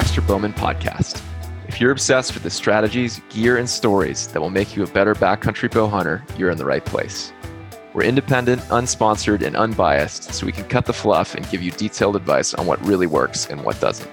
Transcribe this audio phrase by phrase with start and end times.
[0.00, 1.22] Baxter Bowman podcast.
[1.68, 5.14] If you're obsessed with the strategies, gear, and stories that will make you a better
[5.14, 7.34] backcountry bow hunter, you're in the right place.
[7.92, 12.16] We're independent, unsponsored, and unbiased, so we can cut the fluff and give you detailed
[12.16, 14.10] advice on what really works and what doesn't.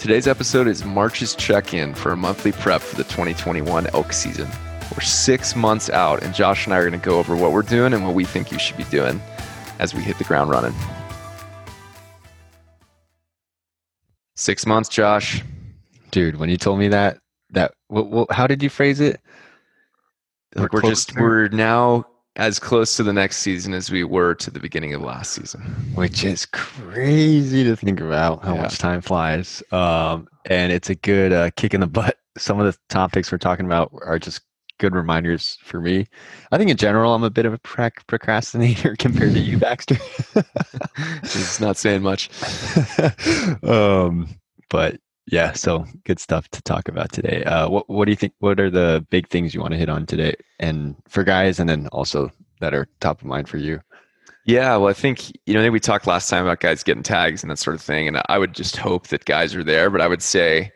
[0.00, 4.48] Today's episode is March's check in for a monthly prep for the 2021 elk season.
[4.90, 7.62] We're six months out, and Josh and I are going to go over what we're
[7.62, 9.22] doing and what we think you should be doing
[9.78, 10.74] as we hit the ground running.
[14.38, 15.42] Six months, Josh.
[16.12, 17.18] dude when you told me that
[17.50, 19.20] that what, what, how did you phrase it
[20.54, 22.06] Like we're just we're now
[22.36, 25.60] as close to the next season as we were to the beginning of last season.
[25.96, 28.62] which is crazy to think about how Yeah.
[28.62, 32.72] much time flies um and it's a good uh, kick in the butt some of
[32.72, 34.42] the topics we're talking about are just
[34.78, 36.06] good reminders for me
[36.52, 39.96] i think in general i'm a bit of a procrastinator compared to you baxter
[41.22, 42.30] It's not saying much.
[43.62, 44.28] um
[44.70, 48.32] but yeah so good stuff to talk about today uh what, what do you think
[48.38, 51.68] what are the big things you want to hit on today and for guys and
[51.68, 52.30] then also
[52.60, 53.80] that are top of mind for you
[54.44, 57.02] Yeah, well, I think you know I think we talked last time about guys getting
[57.02, 59.90] tags and that sort of thing, and I would just hope that guys are there.
[59.90, 60.72] But I would say,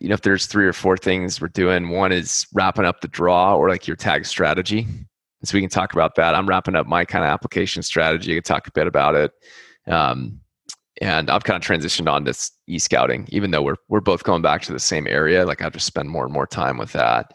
[0.00, 3.08] you know, if there's three or four things we're doing, one is wrapping up the
[3.08, 4.80] draw or like your tag strategy.
[4.80, 6.34] And so we can talk about that.
[6.34, 8.32] I'm wrapping up my kind of application strategy.
[8.32, 9.32] I could talk a bit about it.
[9.86, 10.40] Um,
[11.00, 14.42] and I've kind of transitioned on to e scouting, even though we're we're both going
[14.42, 15.44] back to the same area.
[15.44, 17.34] Like I have to spend more and more time with that.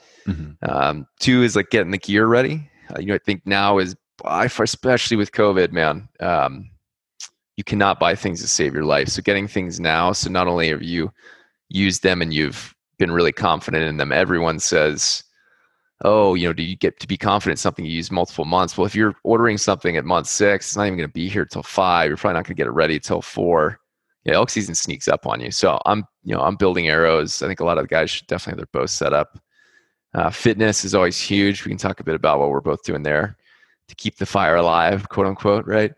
[0.69, 2.69] Um, two is like getting the gear ready.
[2.89, 6.07] Uh, you know, I think now is especially with COVID, man.
[6.19, 6.69] Um,
[7.57, 9.09] you cannot buy things to save your life.
[9.09, 10.11] So getting things now.
[10.13, 11.11] So not only are you
[11.69, 15.23] used them and you've been really confident in them, everyone says,
[16.03, 18.77] "Oh, you know, do you get to be confident in something you use multiple months?"
[18.77, 21.45] Well, if you're ordering something at month six, it's not even going to be here
[21.45, 22.09] till five.
[22.09, 23.79] You're probably not going to get it ready till four.
[24.23, 25.51] Yeah, elk season sneaks up on you.
[25.51, 27.41] So I'm, you know, I'm building arrows.
[27.41, 29.39] I think a lot of the guys should definitely have their bows set up.
[30.13, 31.63] Uh, fitness is always huge.
[31.63, 33.37] We can talk a bit about what we're both doing there
[33.87, 35.93] to keep the fire alive, quote unquote, right?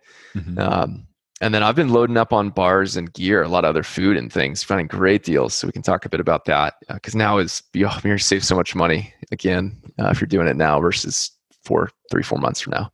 [0.60, 1.08] Um,
[1.42, 4.18] and then I've been loading up on bars and gear, a lot of other food
[4.18, 5.54] and things, finding great deals.
[5.54, 8.24] So we can talk a bit about that because now is you know, you're to
[8.24, 11.32] save so much money again uh, if you're doing it now versus
[11.64, 12.92] four, three, four months from now.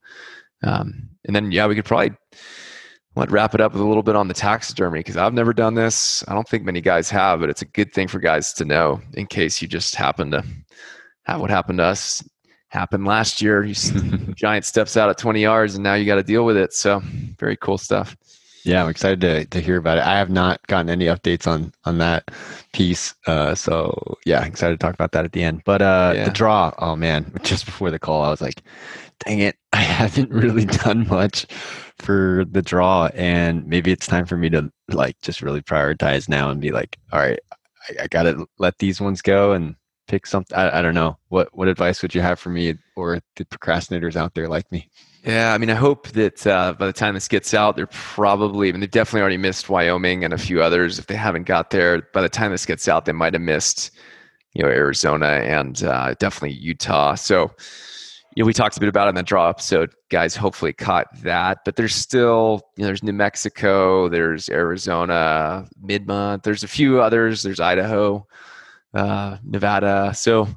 [0.64, 2.12] Um, and then yeah, we could probably
[3.16, 5.74] let wrap it up with a little bit on the taxidermy because I've never done
[5.74, 6.24] this.
[6.28, 9.02] I don't think many guys have, but it's a good thing for guys to know
[9.14, 10.44] in case you just happen to
[11.24, 12.24] have what happened to us
[12.68, 13.64] happened last year.
[13.64, 13.74] You
[14.36, 16.74] giant steps out at 20 yards and now you got to deal with it.
[16.74, 17.02] So
[17.40, 18.16] very cool stuff.
[18.66, 20.04] Yeah, I'm excited to, to hear about it.
[20.06, 22.32] I have not gotten any updates on on that
[22.74, 23.14] piece.
[23.28, 25.62] Uh, so yeah, excited to talk about that at the end.
[25.66, 26.26] But uh, Yeah.
[26.26, 28.64] the draw, oh man, just before the call, I was like,
[29.24, 31.46] dang it, I haven't really done much
[32.00, 36.50] for the draw, and maybe it's time for me to like just really prioritize now
[36.50, 37.40] and be like, all right,
[37.90, 39.76] I, I gotta let these ones go and
[40.08, 40.58] pick something.
[40.58, 41.18] I, I don't know.
[41.30, 44.90] What what advice would you have for me or the procrastinators out there like me?
[45.26, 48.70] Yeah, I mean, I hope that uh, by the time this gets out, they're probably,
[48.70, 51.00] I mean, they've definitely already missed Wyoming and a few others.
[51.00, 53.90] If they haven't got there, by the time this gets out, they might have missed,
[54.54, 57.16] you know, Arizona and uh, definitely Utah.
[57.16, 57.50] So,
[58.36, 59.96] you know, we talked a bit about it in the draw episode.
[60.12, 66.06] Guys hopefully caught that, but there's still, you know, there's New Mexico, there's Arizona, mid
[66.06, 68.28] month, there's a few others, there's Idaho,
[68.94, 70.14] uh, Nevada.
[70.14, 70.48] So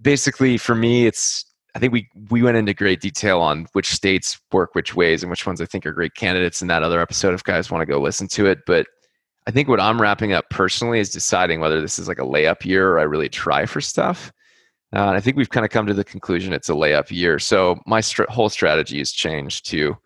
[0.00, 1.44] basically, for me, it's,
[1.78, 5.30] I think we we went into great detail on which states work which ways and
[5.30, 7.34] which ones I think are great candidates in that other episode.
[7.34, 8.88] If guys want to go listen to it, but
[9.46, 12.64] I think what I'm wrapping up personally is deciding whether this is like a layup
[12.64, 14.32] year or I really try for stuff.
[14.92, 17.38] Uh, and I think we've kind of come to the conclusion it's a layup year.
[17.38, 19.96] So my str- whole strategy has changed to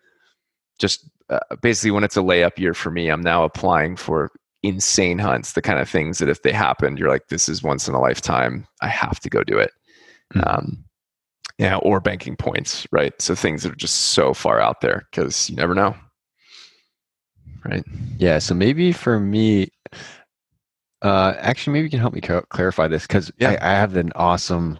[0.77, 4.29] just uh, basically when it's a layup year for me, I'm now applying for
[4.61, 7.87] insane hunts, the kind of things that if they happened, you're like, this is once
[7.87, 8.67] in a lifetime.
[8.83, 9.71] I have to go do it.
[10.35, 10.47] Mhm.
[10.47, 10.85] Um,
[11.57, 13.13] yeah, or banking points, right?
[13.21, 15.95] So things that are just so far out there because you never know,
[17.65, 17.83] right?
[18.17, 19.69] Yeah, so maybe for me,
[21.01, 23.57] uh, actually, maybe you can help me clarify this because Yeah.
[23.61, 24.79] I, I have an awesome.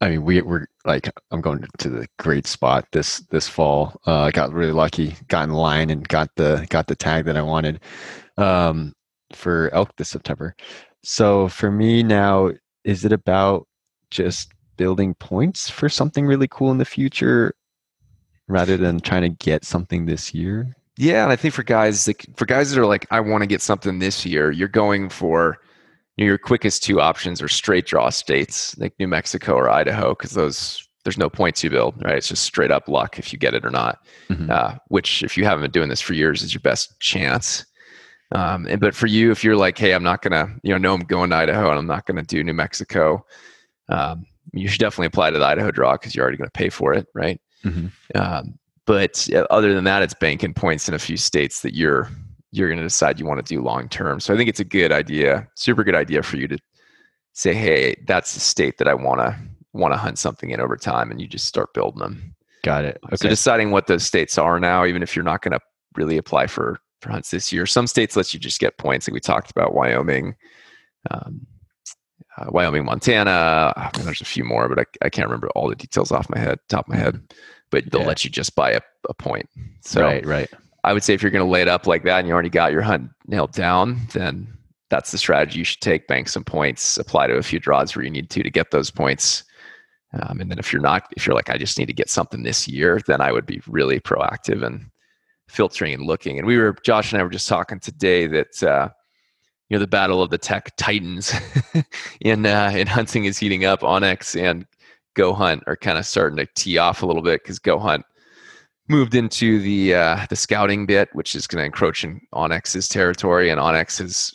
[0.00, 4.00] I mean, we we're like I'm going to the great spot this this fall.
[4.06, 7.36] Uh, I got really lucky, got in line, and got the got the tag that
[7.36, 7.80] I wanted
[8.36, 8.94] um,
[9.32, 10.54] for elk this September.
[11.02, 12.52] So for me now,
[12.84, 13.66] is it about
[14.10, 17.54] just building points for something really cool in the future,
[18.46, 20.74] rather than trying to get something this year?
[20.96, 23.46] Yeah, and I think for guys like for guys that are like, I want to
[23.46, 25.58] get something this year, you're going for
[26.16, 30.14] you know, your quickest two options are straight draw states like New Mexico or Idaho
[30.14, 32.16] because those there's no points you build, right?
[32.16, 34.00] It's just straight up luck if you get it or not.
[34.28, 34.50] Mhm.
[34.50, 37.64] Uh, which, if you haven't been doing this for years, is your best chance.
[38.32, 40.92] Um, and, but for you, if you're like, hey, I'm not gonna, you know, no,
[40.94, 43.24] I'm going to Idaho and I'm not gonna do New Mexico.
[43.88, 46.68] Um, you should definitely apply to the Idaho draw because you're already going to pay
[46.68, 47.40] for it, right?
[47.64, 47.88] Mm-hmm.
[48.20, 52.08] Um, but other than that, it's banking points in a few states that you're
[52.50, 54.20] you're going to decide you want to do long term.
[54.20, 56.58] So I think it's a good idea, super good idea for you to
[57.34, 59.36] say, hey, that's the state that I want to
[59.74, 62.34] want to hunt something in over time, and you just start building them.
[62.64, 62.98] Got it.
[63.06, 63.16] Okay.
[63.16, 65.60] So deciding what those states are now, even if you're not going to
[65.94, 69.06] really apply for for hunts this year, some states let you just get points.
[69.06, 70.34] Like we talked about, Wyoming.
[71.10, 71.46] Um,
[72.38, 73.72] uh, Wyoming, Montana.
[73.76, 76.30] I mean, there's a few more, but I, I can't remember all the details off
[76.30, 77.20] my head, top of my head.
[77.70, 78.06] But they'll yeah.
[78.06, 79.48] let you just buy a, a point.
[79.82, 80.50] So right, right.
[80.84, 82.48] I would say if you're going to lay it up like that and you already
[82.48, 84.46] got your hunt nailed down, then
[84.88, 86.06] that's the strategy you should take.
[86.06, 88.90] Bank some points, apply to a few draws where you need to to get those
[88.90, 89.44] points.
[90.14, 92.42] Um, and then if you're not, if you're like, I just need to get something
[92.42, 94.86] this year, then I would be really proactive and
[95.48, 96.38] filtering and looking.
[96.38, 98.88] And we were, Josh and I were just talking today that uh,
[99.68, 101.32] you know the battle of the tech titans
[102.20, 103.80] in uh, in hunting is heating up.
[103.80, 104.66] onX and
[105.14, 108.04] Go Hunt are kind of starting to tee off a little bit because Go Hunt
[108.88, 113.50] moved into the uh, the scouting bit, which is going to encroach in onX's territory,
[113.50, 114.34] and onX has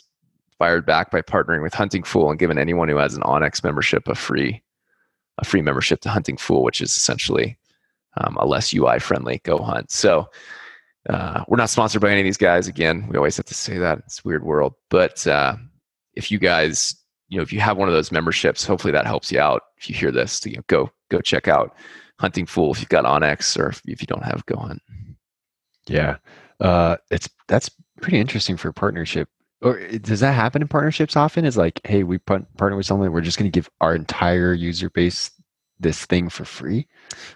[0.58, 4.06] fired back by partnering with Hunting Fool and given anyone who has an onX membership
[4.08, 4.62] a free
[5.38, 7.58] a free membership to Hunting Fool, which is essentially
[8.18, 9.90] um, a less UI friendly Go Hunt.
[9.90, 10.28] So
[11.08, 12.66] uh, we're not sponsored by any of these guys.
[12.66, 14.74] Again, we always have to say that it's a weird world.
[14.90, 15.56] But uh,
[16.14, 16.96] if you guys,
[17.28, 19.62] you know, if you have one of those memberships, hopefully that helps you out.
[19.76, 21.74] If you hear this, to you know, go go check out
[22.20, 24.82] Hunting Fool if you've got onX or if, if you don't have Go Hunt.
[25.86, 26.16] Yeah,
[26.60, 29.28] uh, it's that's pretty interesting for a partnership.
[29.60, 31.44] Or does that happen in partnerships often?
[31.44, 34.90] Is like, hey, we partner with someone, we're just going to give our entire user
[34.90, 35.30] base
[35.80, 36.86] this thing for free?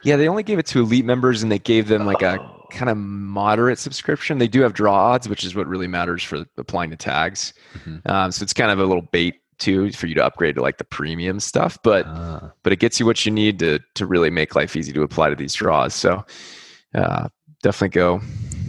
[0.02, 2.38] Yeah, they only gave it to elite members, and they gave them like a
[2.70, 4.38] kind of moderate subscription.
[4.38, 7.52] They do have draw odds, which is what really matters for applying the tags.
[7.74, 8.10] Mm-hmm.
[8.10, 10.78] Um, so it's kind of a little bait too for you to upgrade to like
[10.78, 12.52] the premium stuff, but ah.
[12.62, 15.30] but it gets you what you need to to really make life easy to apply
[15.30, 15.94] to these draws.
[15.94, 16.24] So
[16.94, 17.28] uh,
[17.62, 18.20] definitely go.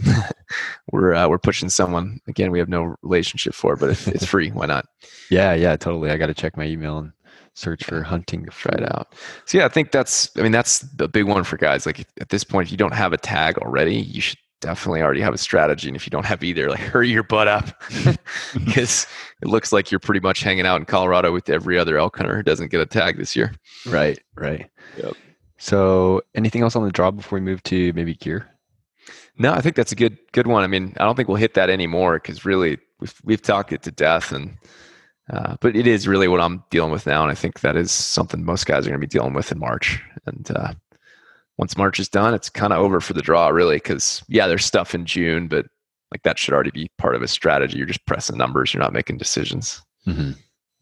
[0.92, 2.50] we're uh, we're pushing someone again.
[2.50, 4.86] We have no relationship for, but if it's free, why not?
[5.30, 6.10] Yeah, yeah, totally.
[6.10, 7.12] I got to check my email and
[7.54, 9.14] search for hunting to try it out.
[9.46, 11.86] So yeah, I think that's I mean that's the big one for guys.
[11.86, 15.20] Like at this point, if you don't have a tag already, you should definitely already
[15.20, 15.88] have a strategy.
[15.88, 17.82] And if you don't have either, like hurry your butt up
[18.54, 19.06] because
[19.42, 22.36] it looks like you're pretty much hanging out in Colorado with every other elk hunter
[22.36, 23.52] who doesn't get a tag this year.
[23.86, 24.70] Right, right.
[24.96, 25.14] Yep.
[25.58, 28.48] So anything else on the draw before we move to maybe gear?
[29.38, 30.64] No, I think that's a good good one.
[30.64, 33.82] I mean, I don't think we'll hit that anymore because really we've we've talked it
[33.82, 34.56] to death and
[35.32, 37.92] uh, but it is really what I'm dealing with now, and I think that is
[37.92, 40.02] something most guys are going to be dealing with in March.
[40.26, 40.74] And uh,
[41.56, 44.64] once March is done, it's kind of over for the draw, really, because yeah, there's
[44.64, 45.66] stuff in June, but
[46.10, 47.78] like that should already be part of a strategy.
[47.78, 48.74] You're just pressing numbers.
[48.74, 49.80] You're not making decisions.
[50.06, 50.32] Mm-hmm.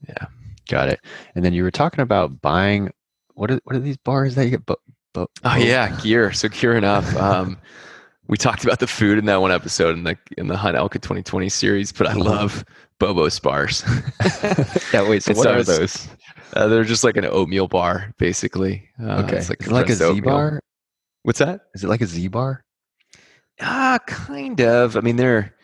[0.08, 0.26] Yeah,
[0.68, 1.00] got it.
[1.34, 2.90] And then you were talking about buying.
[3.34, 4.64] What are what are these bars that you get?
[4.64, 4.80] Bo-
[5.12, 6.32] bo- oh yeah, gear.
[6.32, 7.14] So gear enough.
[7.16, 7.58] Um,
[8.28, 10.94] we talked about the food in that one episode in the in the Hunt Elk
[10.94, 12.20] in 2020 series, but I uh-huh.
[12.20, 12.64] love
[13.00, 13.82] Bobo's bars.
[14.92, 15.22] yeah, wait.
[15.22, 16.08] So what so are those?
[16.52, 18.88] Uh, they're just like an oatmeal bar, basically.
[19.02, 20.60] Uh, okay, it's like, it like a Z bar.
[21.22, 21.62] What's that?
[21.74, 22.64] Is it like a Z bar?
[23.60, 24.96] Ah, kind of.
[24.96, 25.54] I mean, they're.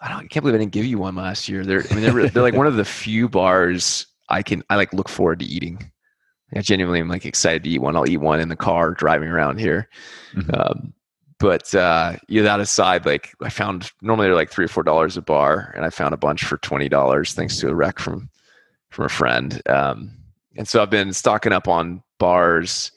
[0.00, 0.24] I don't.
[0.24, 1.64] I can't believe I didn't give you one last year.
[1.64, 1.84] They're.
[1.90, 2.28] I mean, they're.
[2.28, 4.62] they're like one of the few bars I can.
[4.68, 5.90] I like look forward to eating.
[6.54, 7.96] I genuinely am like excited to eat one.
[7.96, 9.88] I'll eat one in the car driving around here.
[10.36, 10.54] Mm-hmm.
[10.54, 10.94] Um,
[11.44, 15.20] but uh, that aside, like I found normally they're like three or four dollars a
[15.20, 18.30] bar, and I found a bunch for twenty dollars thanks to a rec from
[18.88, 19.60] from a friend.
[19.68, 20.16] Um,
[20.56, 22.92] and so I've been stocking up on bars.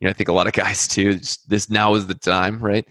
[0.00, 1.20] You know, I think a lot of guys too.
[1.48, 2.88] This now is the time, right?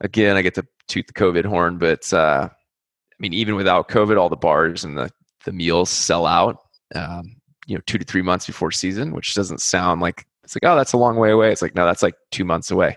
[0.00, 4.18] Again, I get to toot the COVID horn, but uh, I mean, even without COVID,
[4.18, 5.10] all the bars and the
[5.44, 6.56] the meals sell out.
[6.94, 10.64] Um, you know, two to three months before season, which doesn't sound like it's like,
[10.64, 11.52] oh, that's a long way away.
[11.52, 12.96] It's like, no, that's like two months away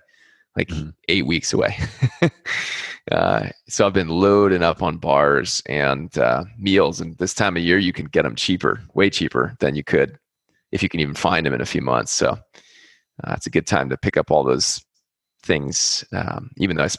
[0.56, 0.90] like mm-hmm.
[1.10, 1.78] eight weeks away.
[3.12, 7.64] uh, so I've been loading up on bars and uh, meals, and this time of
[7.64, 10.18] year you can get them cheaper, way cheaper than you could
[10.72, 12.12] if you can even find them in a few months.
[12.12, 12.38] So
[13.24, 14.84] uh, it's a good time to pick up all those
[15.44, 16.04] things.
[16.12, 16.90] Um, even though I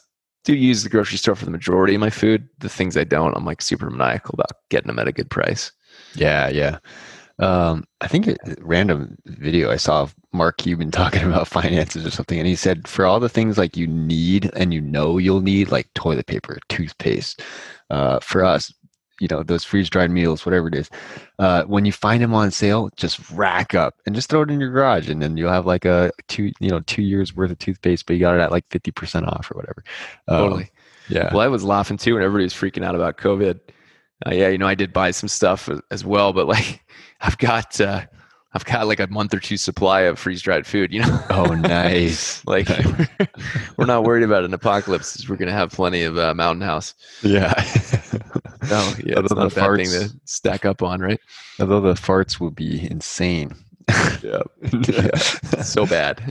[0.45, 3.37] do use the grocery store for the majority of my food, the things I don't,
[3.37, 5.73] I'm like super maniacal about getting them at a good price.
[6.15, 6.79] Yeah, yeah.
[7.39, 12.11] Um, I think a random video I saw of Mark Cuban talking about finances or
[12.11, 15.41] something, and he said for all the things like you need and you know you'll
[15.41, 17.43] need, like toilet paper, toothpaste,
[17.91, 18.73] uh, for us,
[19.21, 20.91] you know, those freeze dried meals, whatever it is,
[21.39, 24.61] uh, when you find them on sale, just rack up and just throw it in
[24.61, 27.59] your garage, and then you'll have like a two, you know, two years worth of
[27.59, 29.85] toothpaste, but you got it at like fifty percent off or whatever.
[30.29, 30.71] Um, totally.
[31.09, 31.33] Yeah.
[31.33, 33.61] Well, I was laughing too, and everybody was freaking out about COVID.
[34.27, 36.83] Uh, yeah, you know, I did buy some stuff as well, but like,
[37.21, 38.03] I've got, uh,
[38.53, 40.93] I've got like a month or two supply of freeze dried food.
[40.93, 41.21] You know.
[41.31, 42.45] Oh, nice.
[42.47, 42.69] like,
[43.77, 45.29] we're not worried about an apocalypse.
[45.29, 46.95] We're gonna have plenty of uh, Mountain House.
[47.23, 47.53] Yeah.
[48.71, 51.21] no, yeah, it's not a bad thing to stack up on, right?
[51.59, 53.55] Although the farts will be insane.
[54.23, 54.43] yeah.
[54.89, 55.15] yeah.
[55.63, 56.23] so bad.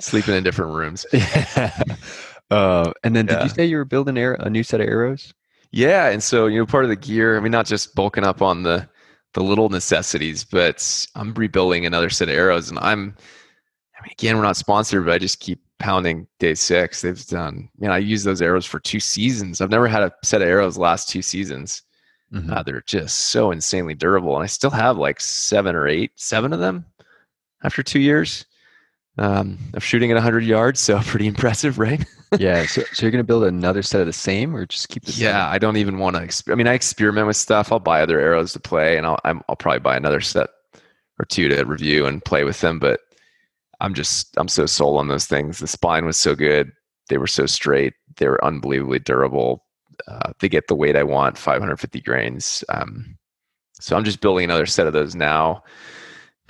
[0.00, 1.06] Sleeping in different rooms.
[1.12, 1.84] Yeah.
[2.50, 5.32] Uh, and then, did you say you were building air, a new set of arrows?
[5.72, 7.36] Yeah, and so you know, part of the gear.
[7.36, 8.88] I mean, not just bulking up on the
[9.34, 13.14] the little necessities, but I'm rebuilding another set of arrows, and I'm.
[13.98, 17.02] I mean, again, we're not sponsored, but I just keep pounding day six.
[17.02, 17.68] They've done.
[17.78, 19.60] Man, I use those arrows for two seasons.
[19.60, 21.82] I've never had a set of arrows last two seasons.
[22.32, 22.52] Mm-hmm.
[22.52, 26.52] Uh, they're just so insanely durable, and I still have like seven or eight, seven
[26.52, 26.86] of them
[27.62, 28.46] after two years
[29.20, 30.80] um, of shooting at 100 yards.
[30.80, 32.04] So pretty impressive, right?
[32.38, 32.66] yeah.
[32.66, 35.12] So, so you're going to build another set of the same, or just keep the
[35.12, 35.26] same?
[35.26, 36.22] Yeah, I don't even want to.
[36.22, 37.70] Exp- I mean, I experiment with stuff.
[37.70, 40.50] I'll buy other arrows to play, and I'll I'm, I'll probably buy another set
[41.18, 42.78] or two to review and play with them.
[42.78, 43.00] But
[43.80, 45.58] I'm just I'm so sold on those things.
[45.58, 46.72] The spine was so good.
[47.08, 47.94] They were so straight.
[48.16, 49.64] They were unbelievably durable.
[50.08, 52.64] Uh, they get the weight I want, 550 grains.
[52.70, 53.18] Um,
[53.80, 55.62] so I'm just building another set of those now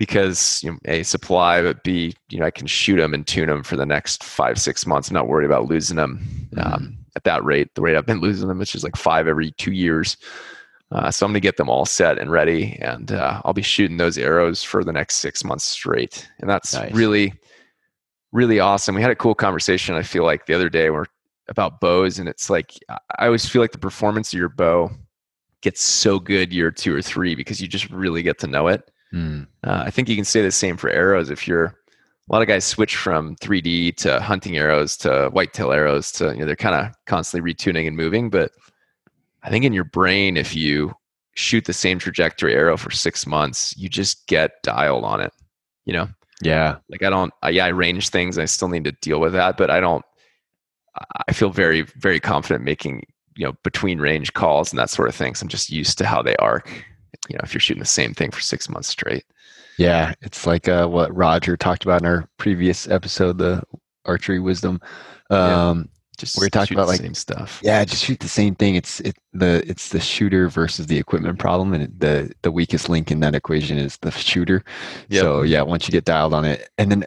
[0.01, 3.49] because you know, a supply, but b you know I can shoot them and tune
[3.49, 5.11] them for the next five six months.
[5.11, 7.75] I'm not worried about losing them um, at that rate.
[7.75, 10.17] The rate I've been losing them, which is like five every two years.
[10.91, 13.99] Uh, so I'm gonna get them all set and ready, and uh, I'll be shooting
[13.99, 16.93] those arrows for the next six months straight, and that's Nice.
[16.95, 17.35] really,
[18.33, 18.95] really awesome.
[18.95, 19.95] We had a cool conversation.
[19.97, 21.05] I feel like the other day where
[21.49, 24.91] about bows, and it's like I always feel like the performance of your bow
[25.61, 28.90] gets so good year two or three because you just really get to know it.
[29.15, 29.47] Mm.
[29.65, 31.31] Uh, I think you can say the same for arrows.
[31.31, 36.13] If you're a lot of guys switch from 3D to hunting arrows to whitetail arrows
[36.13, 38.31] to you know they're kind of constantly retuning and moving.
[38.31, 38.53] But
[39.43, 40.95] I think in your brain, if you
[41.35, 45.33] shoot the same trajectory arrow for six months, you just get dialed on it.
[45.87, 46.09] You know,
[46.43, 46.77] Yeah.
[46.89, 47.33] like I don't.
[47.43, 48.39] I, yeah, I range things.
[48.39, 50.05] I still need to deal with that, but I don't.
[51.29, 55.15] I- feel very very confident making you know between range calls and that sort of
[55.15, 55.35] thing.
[55.35, 56.69] So I'm just used to how they arc.
[57.29, 59.25] You know, if you're shooting the same thing for six months straight.
[59.79, 60.15] Yeah.
[60.21, 63.63] It's like uh, what Roger talked about in our previous episode, the
[64.05, 64.81] archery wisdom.
[65.31, 65.69] Yeah.
[65.71, 65.89] Um,
[66.19, 67.61] Just We're talking about, the like- same stuff.
[67.63, 68.75] Yeah, just shoot the same thing.
[68.75, 72.91] It's it the it's the shooter versus the equipment problem, and it, the the weakest
[72.91, 74.63] link in that equation is the shooter.
[75.09, 75.23] Yep.
[75.23, 77.05] So yeah, once you get dialed on it, and then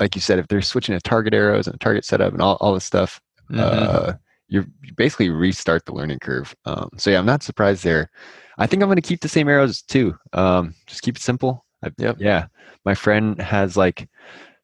[0.00, 2.74] like you said, if they're switching to target arrows and target setup and all all
[2.74, 3.20] this stuff,
[3.52, 3.58] Mhm.
[3.60, 4.12] uh,
[4.48, 6.56] you're you basically restart the learning curve.
[6.64, 8.10] Um, so yeah, I'm not surprised there.
[8.58, 10.16] I think I'm going to keep the same arrows too.
[10.32, 11.64] Um, just keep it simple.
[11.84, 12.16] I, Yep.
[12.18, 12.46] Yeah,
[12.84, 14.08] my friend has like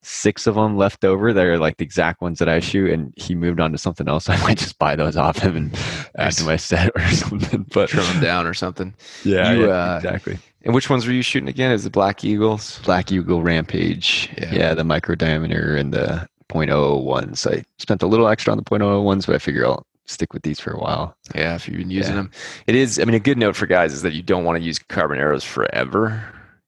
[0.02, 3.14] six of them left over that are like the exact ones that I shoot, and
[3.16, 4.28] he moved on to something else.
[4.28, 5.78] I might just buy those off him and
[6.18, 7.66] add to my set or something.
[7.72, 8.94] But trim them down or something.
[9.24, 10.38] yeah, You, yeah, uh, exactly.
[10.64, 11.72] And which ones were you shooting again?
[11.72, 12.80] Is it Black Eagles?
[12.84, 14.30] Black Eagle Rampage.
[14.38, 14.52] Yeah.
[14.52, 14.74] Yeah.
[14.74, 17.46] the micro diameter and the 0.001s.
[17.58, 20.60] I spent a little extra on the 0.001s, but I figure I'll stick with these
[20.60, 21.16] for a while.
[21.34, 22.22] Yeah, if you've been using Yeah.
[22.22, 22.30] them,
[22.66, 22.98] it is.
[22.98, 25.18] I mean, a good note for guys is that you don't want to use carbon
[25.18, 26.22] arrows forever.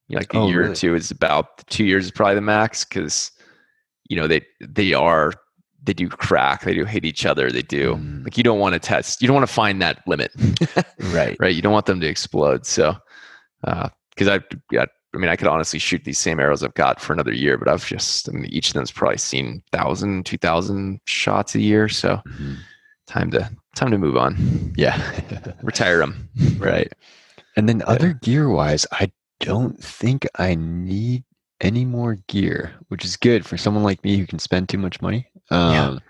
[0.09, 3.33] Like a Oh, year or two is about two years is probably the max because
[4.09, 5.33] you know they they are
[5.83, 8.25] they do crack, they do hit each other, they do Mm.
[8.25, 10.33] like you don't want to test, you don't want to find that limit,
[11.00, 11.37] Right.
[11.40, 11.55] right?
[11.55, 12.66] You don't want them to explode.
[12.66, 12.97] So,
[13.62, 17.12] because I've got, I mean, I could honestly shoot these same arrows I've got for
[17.12, 21.55] another year, but I've just, I mean, each of them's probably seen 1,000, 2,000 shots
[21.55, 21.88] a year.
[21.88, 22.57] So, Mhm.
[23.06, 25.00] Time to time to move on, Yeah.
[25.62, 26.28] retire them.
[26.58, 26.92] right.
[27.56, 29.10] And then other gear wise, I
[29.40, 31.25] don't think I need
[31.60, 35.00] any more gear, which is good for someone like me who can spend too much
[35.00, 35.26] money.
[35.50, 35.86] Yeah.
[35.88, 36.00] Um,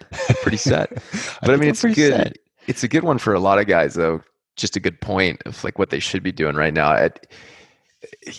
[0.42, 0.90] Pretty set.
[1.42, 1.94] But I, think mean, it's good.
[1.94, 2.36] set.
[2.66, 4.22] It's a good one for a lot of guys, though.
[4.56, 6.92] Just a good point of like what they should be doing right now.
[6.94, 7.26] At,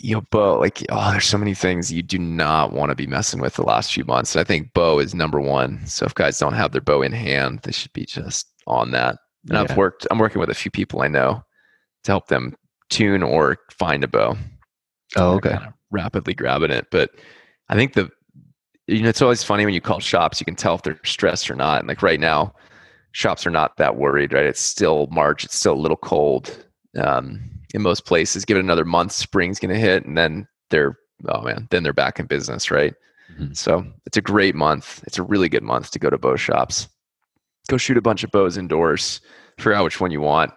[0.01, 3.07] you know, bow, like, oh, there's so many things you do not want to be
[3.07, 4.35] messing with the last few months.
[4.35, 5.85] And I think bow is number one.
[5.85, 9.17] So if guys don't have their bow in hand, they should be just on that.
[9.49, 9.61] And Yeah.
[9.61, 11.43] I've worked, I'm working with a few people I know
[12.03, 12.55] to help them
[12.89, 14.37] tune or find a bow.
[15.15, 15.51] Oh, okay.
[15.51, 16.87] kinda rapidly grabbing it.
[16.91, 17.11] But
[17.69, 18.09] I think the
[18.87, 21.49] you know it's always funny when you call shops, you can tell if they're stressed
[21.51, 21.79] or not.
[21.79, 22.53] And like right now,
[23.11, 24.45] shops are not that worried, right?
[24.45, 26.65] It's still March, it's still a little cold.
[26.97, 27.41] Um,
[27.73, 30.97] in most places, give it another month, spring's gonna hit, and then they're
[31.27, 32.93] oh man, then they're back in business, right?
[33.33, 33.55] Mhm.
[33.55, 35.03] So it's a great month.
[35.05, 36.87] It's a really good month to go to bow shops.
[37.67, 39.19] Go shoot a bunch of bows indoors,
[39.57, 40.53] figure out which one you want,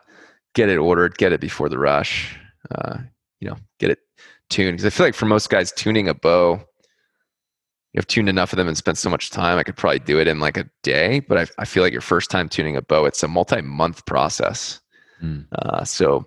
[0.55, 2.39] get it ordered, get it before the rush.
[2.71, 2.99] Uh,
[3.41, 3.99] you know, get it
[4.51, 4.77] tuned.
[4.77, 6.61] Because I feel like for most guys, tuning a bow
[7.97, 10.29] I've tuned enough of them and spent so much time, I could probably do it
[10.29, 11.21] in like a day.
[11.21, 14.81] But I, I feel like your first time tuning a bow, it's a multi-month process.
[15.23, 15.47] Mm.
[15.53, 16.25] Uh, so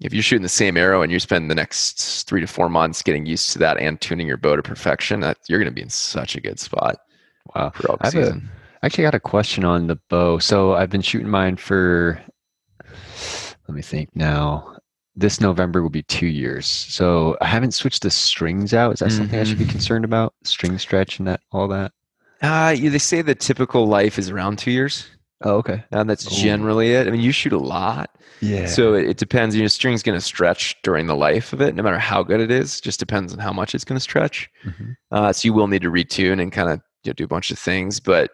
[0.00, 3.02] if you're shooting the same arrow and you spend the next three to four months
[3.02, 5.82] getting used to that and tuning your bow to perfection, that you're going to be
[5.82, 6.96] in such a good spot.
[7.54, 7.72] Wow.
[8.00, 8.10] I.
[8.82, 10.38] I actually got a question on the bow.
[10.38, 12.20] So I've been shooting mine for,
[13.66, 14.76] let me think now.
[15.16, 16.66] This November will be two years.
[16.66, 18.92] So I haven't switched the strings out.
[18.92, 19.70] Is that something I should be Mhm.
[19.70, 20.34] concerned about?
[20.42, 21.92] String stretch and that, all that?
[22.42, 25.06] Uh, you, they say the typical life is around two years,
[25.42, 25.84] Oh, okay.
[25.90, 26.34] and that's Ooh.
[26.42, 27.06] generally it.
[27.06, 28.10] I mean, you shoot a lot,
[28.40, 28.66] Yeah.
[28.66, 29.54] so it, it depends.
[29.56, 32.50] Your string's going to stretch during the life of it, no matter how good it
[32.50, 32.80] is.
[32.80, 34.48] Just depends on how much it's going to stretch.
[34.64, 34.94] Mhm.
[35.10, 37.50] Uh, so you will need to retune and kind of you know, do a bunch
[37.50, 38.30] of things, but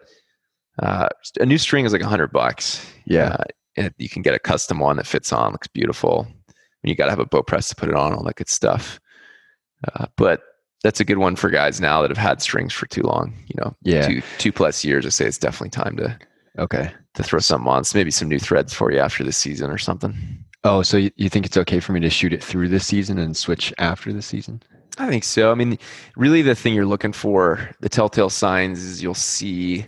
[0.81, 2.85] uh, a new string is like a hundred bucks.
[3.05, 3.35] Yeah.
[3.39, 3.43] Uh,
[3.77, 6.21] and you can get a custom one that fits on, looks beautiful.
[6.47, 8.49] And you got to have a bow press to put it on, all that good
[8.49, 8.99] stuff.
[9.95, 10.41] Uh, but
[10.83, 13.33] that's a good one for guys now that have had strings for too long.
[13.47, 14.07] You know, Yeah.
[14.07, 15.05] two two plus years.
[15.05, 16.17] I say it's definitely time to
[16.59, 16.91] Okay.
[17.15, 17.83] to throw something on.
[17.83, 20.13] So maybe some new threads for you after the season or something.
[20.63, 23.17] Oh, so you, you think it's okay for me to shoot it through this season
[23.17, 24.61] and switch after the season?
[24.97, 25.51] I think so.
[25.51, 25.79] I mean,
[26.15, 29.87] really, the thing you're looking for, the telltale signs, is you'll see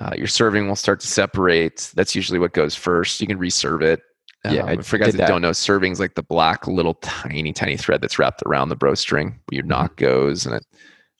[0.00, 1.90] uh, your serving will start to separate.
[1.96, 3.20] That's usually what goes first.
[3.20, 4.00] You can reserve it.
[4.48, 5.28] Yeah, Um, I for guys that, that.
[5.28, 8.94] don't know, serving's like the black little tiny, tiny thread that's wrapped around the bow
[8.94, 9.68] string where your Mm-hmm.
[9.70, 10.64] nock goes and it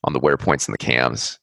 [0.05, 1.41] on the wear points and the cams.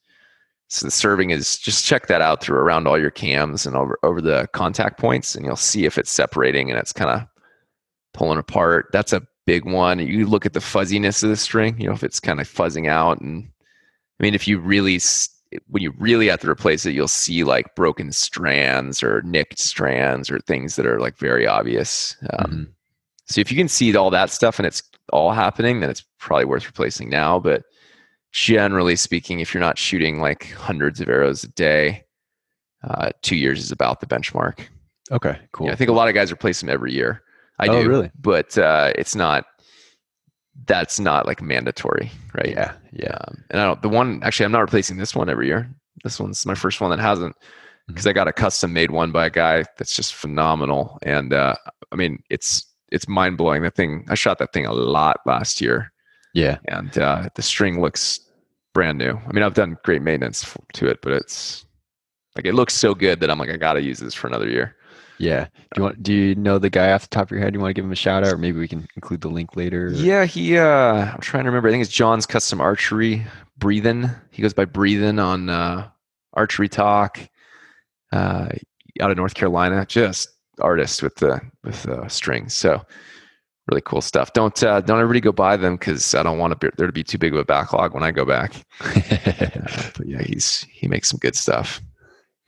[0.67, 3.97] So the serving is just check that out through around all your cams and over
[4.03, 7.27] over the contact points, and you'll see if it's separating and it's kind of
[8.13, 8.87] pulling apart.
[8.91, 9.99] That's a big one.
[9.99, 11.79] You look at the fuzziness of the string.
[11.79, 13.47] You know if it's kind of fuzzing out, and
[14.19, 14.99] I mean if you really
[15.67, 20.29] when you really have to replace it, you'll see like broken strands or nicked strands
[20.31, 22.17] or things that are like very obvious.
[22.39, 22.67] Um, Mhm.
[23.27, 24.81] so if you can see all that stuff and it's
[25.13, 27.39] all happening, then it's probably worth replacing now.
[27.39, 27.63] But
[28.35, 32.03] generally speaking, if you're not shooting like hundreds of arrows a day,
[32.83, 34.59] uh, two years is about the benchmark.
[35.09, 35.67] Okay, cool.
[35.67, 37.21] Yeah, I think a lot of guys replace them every year.
[37.59, 38.11] I Oh, do, really?
[38.19, 39.45] but uh, it's not.
[40.67, 42.49] That's not like mandatory, right?
[42.49, 43.17] yeah, yeah.
[43.27, 43.81] Um, and I don't.
[43.81, 45.69] The one actually, I'm not replacing this one every year.
[46.03, 47.93] This one's my first one that hasn't, Mm-hmm.
[47.93, 50.97] because I got a custom made one by a guy that's just phenomenal.
[51.03, 51.53] And uh,
[51.91, 53.61] I mean, it's it's mind blowing.
[53.61, 55.91] That thing, I shot that thing a lot last year,
[56.33, 56.57] Yeah.
[56.67, 58.19] and uh, the string looks
[58.75, 59.19] brand new.
[59.27, 61.65] I mean, I've done great maintenance to it, but it's
[62.35, 64.47] like it looks so good that I'm like, I got to use this for another
[64.47, 64.75] year.
[65.17, 65.45] Yeah.
[65.73, 67.53] Do you want do you know the guy off the top of your head?
[67.53, 69.55] You want to give him a shout out or maybe we can include the link
[69.55, 69.87] later?
[69.87, 70.57] or- Yeah, he.
[70.57, 71.69] uh I'm trying to remember.
[71.69, 73.25] I think it's John's Custom Archery.
[73.57, 74.09] Breathing.
[74.31, 75.87] He goes by Breathing on uh,
[76.33, 77.17] Archery Talk.
[78.11, 78.49] Uh,
[79.01, 80.27] out of North Carolina, just
[80.59, 82.53] artist with the with the strings.
[82.53, 82.85] So
[83.67, 84.33] really cool stuff.
[84.33, 86.93] Don't uh, don't everybody go buy them because I don't want to be, there to
[86.93, 88.53] be too big of a backlog when I go back.
[89.65, 91.81] Uh, but yeah, he's he makes some good stuff.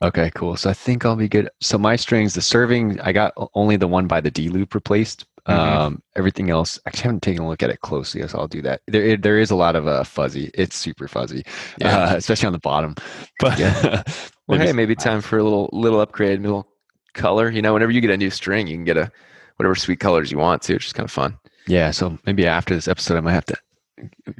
[0.02, 0.56] Okay, cool.
[0.56, 1.50] So I think I'll be good.
[1.60, 5.24] So my strings, the serving, I got only the one by the D loop replaced.
[5.48, 5.54] Mhm.
[5.54, 8.62] Um, everything else, actually, I haven't taken a look at it closely, so I'll do
[8.62, 8.82] that.
[8.86, 10.50] There, it- there is a lot of uh, fuzzy.
[10.54, 11.42] It's super fuzzy,
[11.80, 11.98] Yeah.
[12.10, 12.94] uh, especially on the bottom.
[13.40, 13.58] But
[14.46, 16.68] Well, hey, maybe time for a little little upgrade, a little
[17.14, 17.50] color.
[17.50, 19.10] You know, whenever you get a new string, you can get a
[19.58, 21.38] whatever sweet colors you want too, which is kind of fun.
[21.66, 23.56] Yeah, so maybe after this episode, I might have to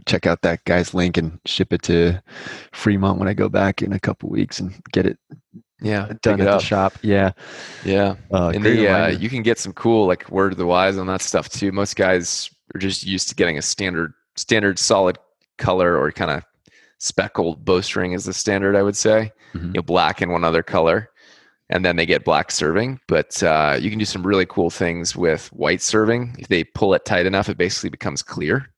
[0.07, 2.23] check out that guy's link and ship it to
[2.73, 5.19] Fremont when I go back in a couple weeks and get it
[5.81, 6.61] Yeah, done it at up.
[6.61, 6.95] the shop.
[7.03, 7.33] Yeah,
[7.85, 10.97] Yeah, uh, and the, uh, you can get some cool like word of the wise
[10.97, 11.73] on that stuff too.
[11.73, 15.19] Most guys are just used to getting a standard standard solid
[15.59, 16.45] color or kind of
[16.99, 19.33] speckled bowstring is the standard, I would say.
[19.55, 19.67] Mhm.
[19.67, 21.11] You know, black and one other color,
[21.71, 23.01] and then they get black serving.
[23.09, 26.37] But uh, you can do some really cool things with white serving.
[26.39, 28.69] If they pull it tight enough, it basically becomes clear.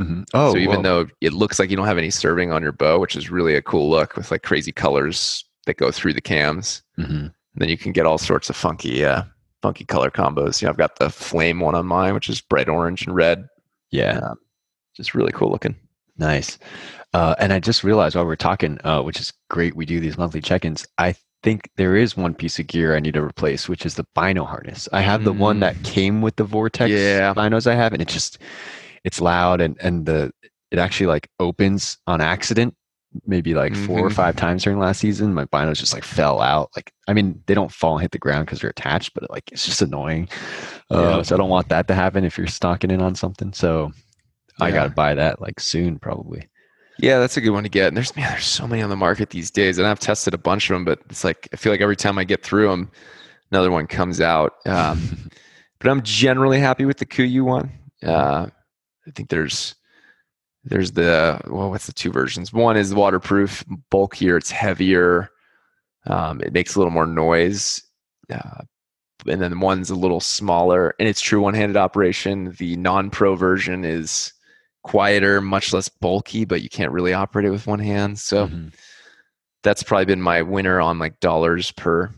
[0.00, 0.24] Mhm.
[0.34, 0.82] Oh, so even whoa.
[0.82, 3.54] though it looks like you don't have any serving on your bow, which is really
[3.54, 7.32] a cool look with like crazy colors that go through the cams, Mhm.
[7.54, 9.22] then you can get all sorts of funky, uh,
[9.60, 10.60] funky color combos.
[10.60, 13.46] You know, I've got the flame one on mine, which is bright orange and red,
[13.90, 14.32] yeah,
[14.96, 15.76] just really cool looking.
[16.16, 16.58] nice.
[17.14, 20.16] Uh, and I just realized while we're talking, uh, which is great, we do these
[20.16, 20.86] monthly check-ins.
[20.98, 24.06] I think there is one piece of gear I need to replace, which is the
[24.14, 24.88] bino harness.
[24.92, 27.34] I have the one that came with the Vortex Yeah.
[27.34, 28.38] binos I have, and it just
[29.04, 30.30] it's loud and and the
[30.70, 32.74] it actually like opens on accident
[33.26, 34.14] maybe like four or Mhm.
[34.14, 35.34] five times during last season.
[35.34, 36.70] My binos just like fell out.
[36.74, 39.50] Like i mean they don't fall and hit the ground because they're attached but like
[39.52, 40.28] it's just annoying.
[40.90, 43.52] Uh, so i don't want that to happen if you're stocking in on something.
[43.52, 43.92] So
[44.60, 46.48] i gotta buy that like soon probably
[47.02, 47.88] Yeah, that's a good one to get.
[47.88, 50.38] And there's man, there's so many on the market these days, and I've tested a
[50.38, 52.92] bunch of them, but it's like I feel like every time I get through them,
[53.50, 54.54] another one comes out.
[54.66, 55.28] Um,
[55.80, 57.72] but I'm generally happy with the Kuiu one.
[58.04, 58.46] Uh,
[59.06, 59.74] I think there's
[60.62, 62.52] there's the well, what's the two versions?
[62.52, 65.28] One is waterproof, bulkier, it's heavier,
[66.06, 67.82] um, it makes a little more noise,
[68.30, 68.62] uh,
[69.26, 72.54] and then one's a little smaller, and it's true one-handed operation.
[72.58, 74.32] The non-pro version is
[74.82, 78.18] quieter, much less bulky, but you can't really operate it with one hand.
[78.18, 78.72] So Mhm.
[79.62, 82.10] that's probably been my winner on like dollars per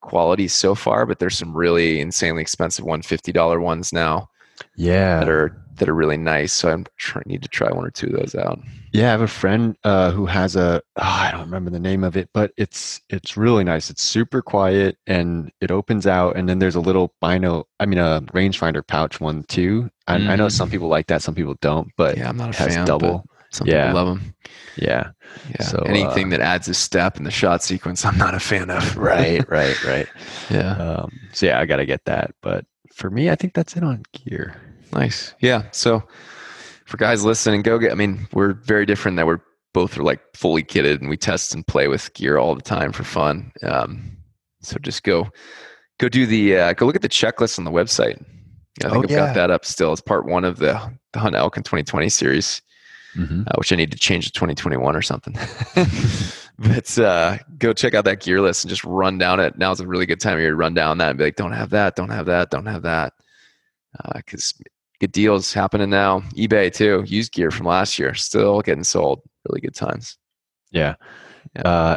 [0.00, 1.06] quality so far.
[1.06, 4.28] But there's some really insanely expensive one fifty dollar ones now
[4.76, 5.20] Yeah.
[5.20, 6.52] that are that are really nice.
[6.52, 8.58] So I'm trying need to try one or two of those out.
[8.92, 12.04] Yeah, I have a friend uh, who has a oh, I don't remember the name
[12.04, 13.90] of it, but it's it's really nice.
[13.90, 17.98] It's super quiet and it opens out, and then there's a little bino, I mean
[17.98, 19.90] a rangefinder pouch one too.
[20.06, 22.52] I, I know some people like that, some people don't, but Yeah, I'm not a
[22.54, 22.86] fan.
[22.86, 23.24] double.
[23.50, 23.88] Some Yeah.
[23.88, 24.34] people love them.
[24.76, 25.10] Yeah,
[25.50, 25.62] Yeah.
[25.62, 28.70] So, anything uh, that adds a step in the shot sequence, I'm not a fan
[28.70, 28.96] of.
[28.96, 30.08] right, right, right.
[30.50, 30.72] yeah.
[30.76, 32.34] Um, so yeah, I gotta get that.
[32.40, 32.64] But
[32.94, 34.56] for me, I think that's it on gear.
[34.92, 35.34] Nice.
[35.40, 35.64] Yeah.
[35.72, 36.02] So
[36.86, 37.92] for guys listening, go get.
[37.92, 39.16] I mean, we're very different.
[39.16, 39.40] That we're
[39.74, 42.92] both are like fully kitted, and we test and play with gear all the time
[42.92, 43.52] for fun.
[43.62, 44.16] Um,
[44.62, 45.28] so just go,
[45.98, 48.20] go do the uh, go look at the checklist on the website.
[48.84, 49.16] I think Oh, I've yeah.
[49.26, 50.80] got that up still It's part one of the,
[51.12, 52.62] the Hunt Elk in 2020 series,
[53.16, 53.42] Mhm.
[53.48, 55.34] uh, which I need to change to 2021 or something.
[56.58, 59.58] but uh, go check out that gear list and just run down it.
[59.58, 61.52] Now's a really good time of year to run down that and be like, don't
[61.52, 63.12] have that, don't have that, don't have that.
[64.14, 64.54] Because
[65.00, 66.20] good deals happening now.
[66.36, 69.20] eBay too, used gear from last year, still getting sold.
[69.48, 70.18] Really good times.
[70.70, 70.94] Yeah.
[71.56, 71.62] Yeah.
[71.62, 71.96] Uh,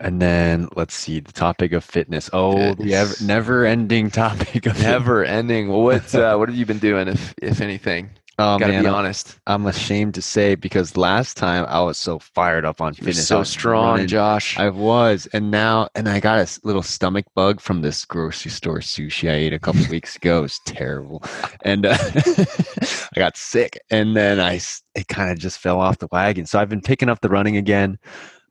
[0.00, 2.30] and then let's see the topic of fitness.
[2.32, 5.68] Oh, the ever, never-ending topic of Never ending.
[5.68, 8.10] Well, what uh, what have you been doing, if if anything?
[8.40, 9.38] Oh Gotta man, be honest.
[9.46, 13.28] I'm ashamed to say because last time I was so fired up on You fitness.
[13.28, 14.58] So strong, running- Josh.
[14.58, 18.78] I was, and now, and I got a little stomach bug from this grocery store
[18.78, 20.38] sushi I ate a couple weeks ago.
[20.38, 21.22] It was terrible,
[21.64, 23.78] and uh, I got sick.
[23.90, 24.58] And then I
[24.94, 26.46] it kind of just fell off the wagon.
[26.46, 27.98] So I've been picking up the running again.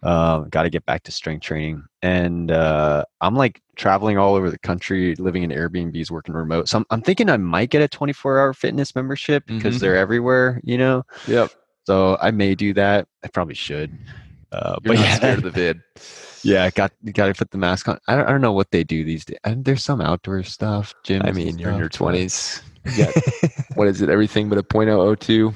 [0.01, 4.49] Um, got to get back to strength training, and uh, I'm like traveling all over
[4.49, 6.69] the country, living in Airbnbs, working remote.
[6.69, 9.79] So I'm, I'm thinking I might get a 24 hour fitness membership because Mhm.
[9.81, 11.03] they're everywhere, you know.
[11.27, 11.51] yep.
[11.85, 13.07] So I may do that.
[13.25, 13.91] I probably should.
[14.51, 15.81] Uh, You're but yeah, scared of the vid.
[16.43, 17.99] yeah, I got got to put the mask on.
[18.07, 19.37] I don't, I don't know what they do these days.
[19.43, 20.93] And there's some outdoor stuff.
[21.05, 21.27] Gyms.
[21.27, 22.61] I mean, you're in your twenties.
[22.95, 23.11] Yeah.
[23.75, 24.09] what is it?
[24.09, 25.53] Everything but a .002.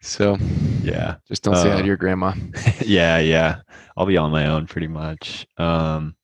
[0.00, 0.36] So
[0.82, 2.32] yeah, just don't say hi Uh, to your grandma.
[2.84, 3.56] yeah, yeah.
[3.96, 5.46] I'll be on my own pretty much.
[5.56, 6.14] Um,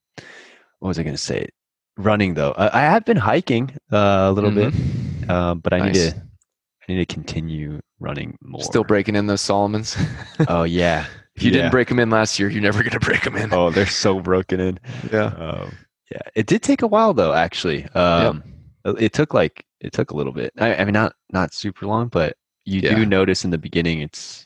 [0.79, 1.49] what was I going to say?
[1.97, 5.29] Running though, I, I have been hiking uh, a little bit, Mhm.
[5.29, 8.61] um, but I need to I need to continue running more.
[8.61, 9.95] Still breaking in those Salomons.
[10.49, 11.05] Oh yeah.
[11.35, 11.57] if you Yeah.
[11.57, 13.53] didn't break them in last year, you're never gonna break them in.
[13.53, 14.79] Oh, they're so broken in.
[15.11, 15.25] yeah.
[15.27, 15.71] Um,
[16.11, 17.33] yeah, it did take a while though.
[17.33, 18.43] Actually, um,
[18.85, 20.51] it- it took like it took a little bit.
[20.59, 22.95] I, I mean, not not super long, but you Yeah.
[22.95, 24.45] do notice in the beginning it's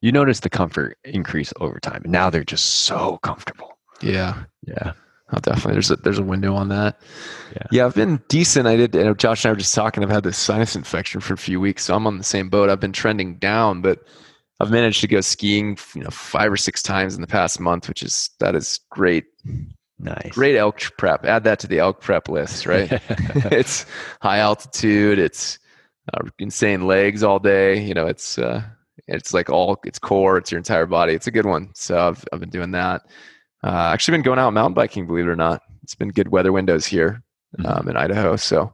[0.00, 2.02] you notice the comfort increase over time.
[2.04, 3.78] And now they're just so comfortable.
[4.02, 4.44] Yeah.
[4.66, 4.92] Yeah.
[5.32, 5.72] Oh, definitely.
[5.72, 7.00] There's a there's a window on that.
[7.52, 7.66] Yeah.
[7.72, 8.68] Yeah, I've been decent.
[8.68, 8.94] I did.
[8.94, 10.04] You know, Josh and I were just talking.
[10.04, 12.70] I've had this sinus infection for a few weeks, so I'm on the same boat.
[12.70, 14.00] I've been trending down, but
[14.60, 17.88] I've managed to go skiing, you know, five or six times in the past month,
[17.88, 19.24] which is that is great.
[19.98, 20.30] Nice.
[20.30, 21.24] Great elk prep.
[21.24, 22.88] Add that to the elk prep list, right?
[23.50, 23.84] it's
[24.20, 25.18] high altitude.
[25.18, 25.58] It's
[26.14, 27.80] uh, insane legs all day.
[27.80, 28.62] You know, it's uh,
[29.08, 30.38] it's like all it's core.
[30.38, 31.14] It's your entire body.
[31.14, 31.70] It's a good one.
[31.74, 33.02] So I've I've been doing that.
[33.64, 35.06] Uh, actually, been going out mountain biking.
[35.06, 37.22] Believe it or not, it's been good weather windows here
[37.58, 37.66] Mhm.
[37.80, 38.36] um, in Idaho.
[38.36, 38.72] So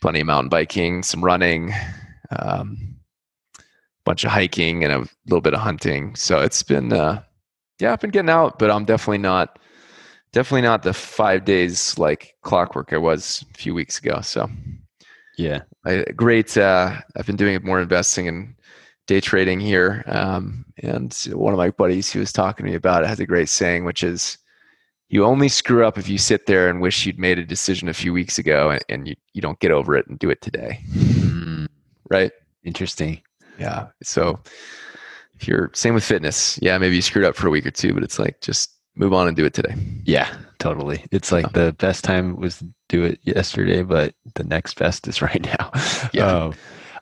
[0.00, 1.72] plenty of mountain biking, some running,
[2.30, 2.96] um,
[4.04, 6.14] bunch of hiking, and a little bit of hunting.
[6.16, 7.22] So it's been uh,
[7.80, 9.58] yeah, I've been getting out, but I'm definitely not
[10.32, 14.20] definitely not the five days like clockwork I was a few weeks ago.
[14.20, 14.48] So
[15.38, 15.62] yeah.
[15.86, 16.56] I, great.
[16.56, 18.54] Uh, I've been doing more investing and
[19.06, 20.04] day trading here.
[20.06, 23.26] Um, and one of my buddies who was talking to me about it has a
[23.26, 24.36] great saying, which is
[25.08, 27.94] you only screw up if you sit there and wish you'd made a decision a
[27.94, 30.80] few weeks ago and, and you, you don't get over it and do it today.
[30.92, 31.68] Mm,
[32.10, 32.32] Right.
[32.64, 33.22] interesting.
[33.58, 33.86] Yeah.
[34.02, 34.38] So
[35.40, 37.94] if you're same with fitness, yeah, maybe you screwed up for a week or two,
[37.94, 39.74] but it's like just move on and do it today.
[40.04, 41.04] Yeah, totally.
[41.10, 45.20] It's like the best time was to do it yesterday, but the next best is
[45.28, 45.70] right now.
[46.12, 46.26] Yeah.
[46.26, 46.54] Um,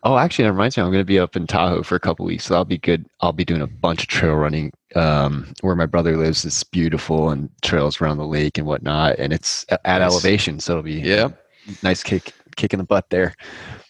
[0.02, 0.82] oh, actually, that reminds me.
[0.82, 3.06] I'm going to be up in Tahoe for a couple weeks, so I'll be good.
[3.20, 4.72] I'll be doing a bunch of trail running.
[4.94, 9.32] Um, where my brother lives is beautiful and trails around the lake and whatnot, and
[9.32, 10.00] it's at Nice.
[10.12, 11.28] elevation, so it'll be Yeah.
[11.82, 13.34] nice kick kick in the butt there.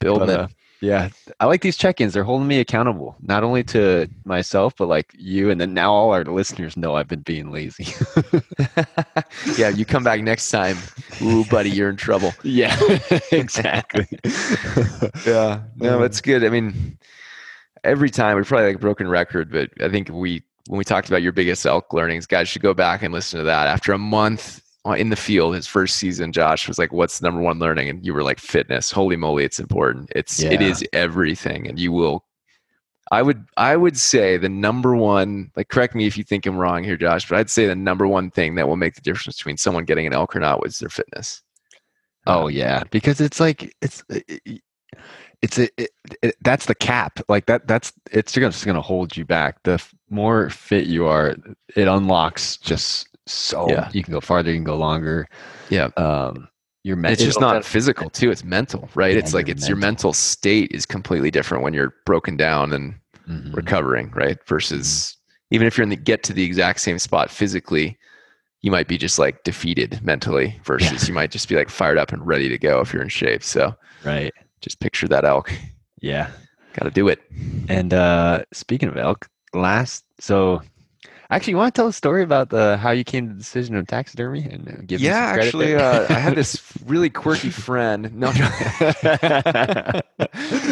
[0.01, 0.49] Building But, uh,
[0.81, 1.09] yeah,
[1.41, 2.13] I like these check-ins.
[2.13, 6.13] They're holding me accountable, not only to myself, but like you, and then now all
[6.13, 7.87] our listeners know I've been being lazy.
[9.57, 9.69] yeah.
[9.71, 10.77] You come back next time.
[11.23, 12.33] Ooh, buddy, you're in trouble.
[12.43, 12.77] yeah,
[13.33, 14.07] exactly.
[15.27, 16.99] yeah no Um, it's good i mean
[17.87, 21.09] every time we're probably like a broken record, but I think we when we talked
[21.09, 23.69] about your biggest elk learnings, guys should go back and listen to that.
[23.69, 27.27] After a month Uh, in the field, his first season, Josh was like, "What's the
[27.27, 30.13] number one learning?" And you were like, "Fitness." Holy moly, it's important.
[30.15, 30.53] It's yeah.
[30.53, 32.25] it is everything, and you will.
[33.11, 36.57] I would I would say the number one like correct me if you think I'm
[36.57, 39.39] wrong here, Josh, but I'd say the number one thing that will make the difference
[39.39, 41.43] between someone getting an elk or not was their fitness.
[42.27, 44.05] Oh um, yeah, because it's like it's
[45.43, 45.91] it's a, it,
[46.23, 49.83] it, that's the cap like that that's it's just going to hold you back the
[50.11, 51.37] more fit you are
[51.75, 53.91] it unlocks just so yeah.
[53.93, 55.27] you can go farther you can go longer
[55.71, 56.49] yeah um
[56.85, 59.69] your mental, it's just not physical too it's mental right yeah, it's like it's mental.
[59.69, 62.95] your mental state is completely different when you're broken down and
[63.29, 63.53] mm-hmm.
[63.53, 65.55] recovering right versus mm-hmm.
[65.57, 67.99] even if you're in the get to the exact same spot physically
[68.63, 71.09] you might be just like defeated mentally versus yeah.
[71.09, 73.43] you might just be like fired up and ready to go if you're in shape
[73.43, 74.33] so right
[74.67, 75.53] just picture that elk.
[76.01, 76.31] Yeah.
[76.75, 77.21] Got to do it.
[77.69, 80.61] And uh, speaking of elk, last so
[81.31, 83.77] actually, you want to tell a story about the how you came to the decision
[83.77, 88.15] of taxidermy and uh, give yeah, actually, uh, I had this really quirky friend.
[88.15, 88.29] No,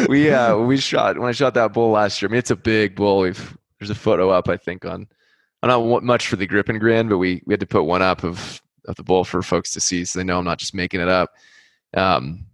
[0.09, 2.29] we uh, we shot when I shot that bull last year.
[2.29, 3.19] I mean, it's a big bull.
[3.19, 5.07] We've there's a photo up, I think, on.
[5.63, 7.83] I don't want much for the grip and grin, but we we had to put
[7.83, 10.59] one up of of the bull for folks to see, so they know I'm not
[10.59, 11.31] just making it up.
[11.95, 12.45] Um,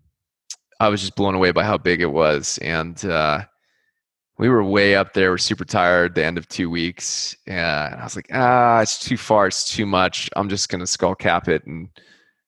[0.81, 2.57] I was just blown away by how big it was.
[2.57, 3.43] And uh,
[4.41, 5.30] we were way up there.
[5.30, 6.15] We're super tired.
[6.15, 9.45] The end of two weeks, and I was like, ah, it's too far.
[9.45, 10.32] It's too much.
[10.36, 11.89] I'm just gonna skull cap it and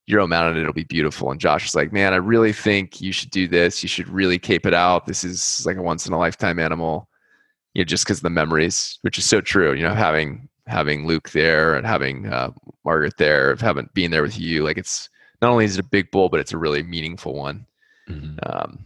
[0.08, 0.60] euro mount it.
[0.60, 1.30] It'll be beautiful.
[1.30, 3.84] And Josh was like, man, I really think you should do this.
[3.84, 5.06] You should really cape it out.
[5.06, 7.08] This is like a once in a lifetime animal.
[7.76, 9.74] You know, just because the memories, which is so true.
[9.74, 12.50] You know, having having Luke there and having uh,
[12.84, 15.10] Margaret there, of having being there with you, like it's
[15.44, 17.68] not only is it a big bull, but it's a really meaningful one.
[18.10, 18.40] Mm-hmm.
[18.42, 18.84] Um,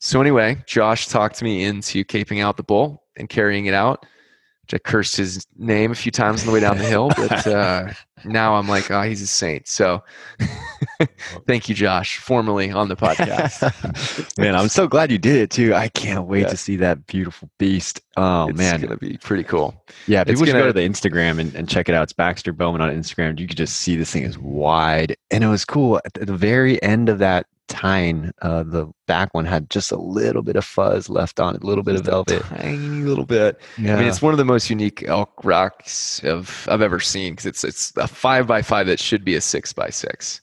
[0.00, 4.06] so anyway, Josh talked me into caping out the bull and carrying it out.
[4.62, 7.46] Which I cursed his name a few times on the way down the hill, but
[7.46, 7.92] uh,
[8.24, 9.66] now I'm like, oh, he's a saint.
[9.66, 10.02] So
[11.46, 14.38] thank you, Josh, formally on the podcast.
[14.38, 15.74] man, I'm so glad you did it too.
[15.74, 16.48] I can't wait yeah.
[16.48, 18.00] to see that beautiful beast.
[18.16, 19.84] Oh it's man, it's gonna be pretty cool.
[20.06, 22.04] Yeah, people should go to the Instagram and, and check it out.
[22.04, 23.38] It's Baxter Bowman on Instagram.
[23.38, 26.82] You could just see this thing is wide, and it was cool at the very
[26.82, 28.32] end of that tine.
[28.42, 31.66] Uh, the back one had just a little bit of fuzz left on it, a
[31.66, 33.58] little bit just of velvet, tiny little bit.
[33.78, 33.94] Yeah.
[33.94, 37.46] I mean, it's one of the most unique elk rocks of I've ever seen because
[37.46, 40.42] it's it's a five by five that should be a six by six,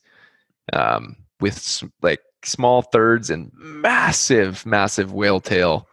[0.73, 5.87] um, with like small thirds and massive, massive whale tail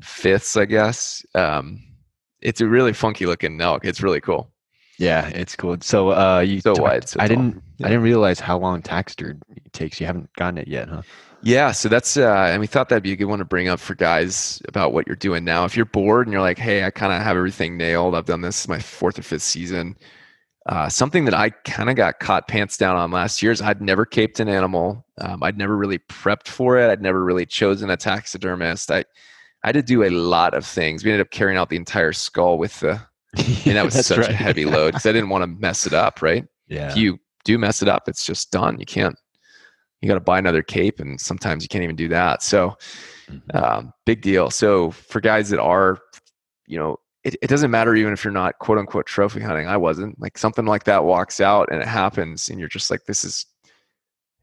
[0.00, 0.56] fifths.
[0.56, 1.82] I guess um,
[2.40, 3.84] it's a really funky looking elk.
[3.84, 4.50] It's really cool.
[5.00, 5.78] Yeah, it's cool.
[5.80, 7.08] So uh, you so wide.
[7.08, 7.62] So I didn't.
[7.78, 7.86] Yeah.
[7.86, 9.40] I didn't realize how long taxidermy
[9.72, 9.98] takes.
[9.98, 11.00] You haven't gotten it yet, huh?
[11.42, 13.80] Yeah, so that's uh, and we thought that'd be a good one to bring up
[13.80, 15.64] for guys about what you're doing now.
[15.64, 18.14] If you're bored and you're like, hey, I kind of have everything nailed.
[18.14, 19.96] I've done this my fourth or fifth season.
[20.66, 23.80] Uh, something that I kind of got caught pants down on last year is I'd
[23.80, 25.06] never caped an animal.
[25.18, 26.90] Um, I'd never really prepped for it.
[26.90, 28.90] I'd never really chosen a taxidermist.
[28.90, 31.02] I, I had to do a lot of things.
[31.02, 33.00] We ended up carrying out the entire skull with the
[33.64, 34.30] and that was such right.
[34.30, 36.44] a heavy load because I didn't want to mess it up, right?
[36.68, 36.90] Yeah.
[36.90, 38.78] If you do mess it up, it's just done.
[38.78, 39.16] You can't.
[40.00, 42.42] You got to buy another cape, and sometimes you can't even do that.
[42.42, 42.74] So,
[43.28, 43.56] mm-hmm.
[43.56, 44.50] um, big deal.
[44.50, 45.98] So for guys that are,
[46.66, 49.68] you know, it, it doesn't matter even if you're not quote unquote trophy hunting.
[49.68, 53.04] I wasn't like something like that walks out and it happens, and you're just like,
[53.04, 53.44] this is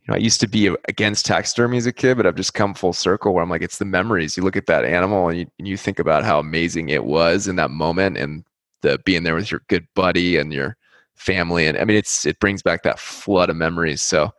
[0.07, 2.73] you know, I used to be against taxidermy as a kid, but I've just come
[2.73, 4.37] full circle where I'm like, it's the memories.
[4.37, 7.47] You look at that animal and you, and you think about how amazing it was
[7.47, 8.45] in that moment and
[8.87, 10.77] the being there with your good buddy and your
[11.15, 14.01] family and i mean it's it brings back that flood of memories.
[14.01, 14.31] So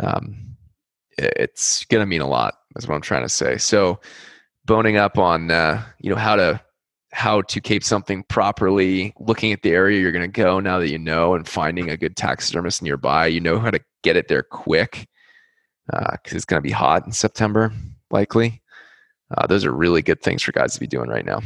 [0.00, 0.56] um,
[1.18, 3.58] it's gonna mean a lot that's what i'm trying to say.
[3.58, 4.00] So
[4.64, 6.60] boning up on uh, you know how to
[7.12, 10.88] how to cape something properly looking at the area you're going to go now that
[10.88, 13.26] you know and finding a good taxidermist nearby.
[13.26, 15.06] You know how to get it there quick
[15.86, 17.72] because uh, it's going to be hot in september
[18.10, 18.62] likely.
[19.36, 21.40] Uh, those are really good things for guys to be doing right now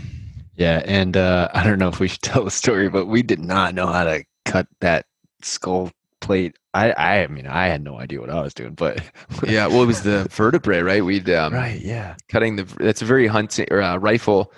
[0.56, 3.40] yeah, and uh, I don't know if we should tell the story, but we did
[3.40, 5.06] not know how to cut that
[5.42, 5.90] skull
[6.20, 6.56] plate.
[6.74, 9.00] I, I mean, I had no idea what I was doing, but
[9.46, 11.04] yeah, well, it was the vertebrae, right?
[11.04, 12.64] We'd um, right, yeah, cutting the.
[12.78, 14.52] That's a very hunting or uh, rifle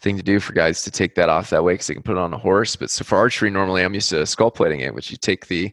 [0.00, 2.16] thing to do for guys to take that off that way because they can put
[2.16, 2.76] it on a horse.
[2.76, 5.72] But so for archery, normally I'm used to skull plating it, which you take the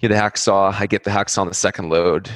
[0.00, 0.74] you the hacksaw.
[0.78, 2.30] I get the hacksaw on the second load.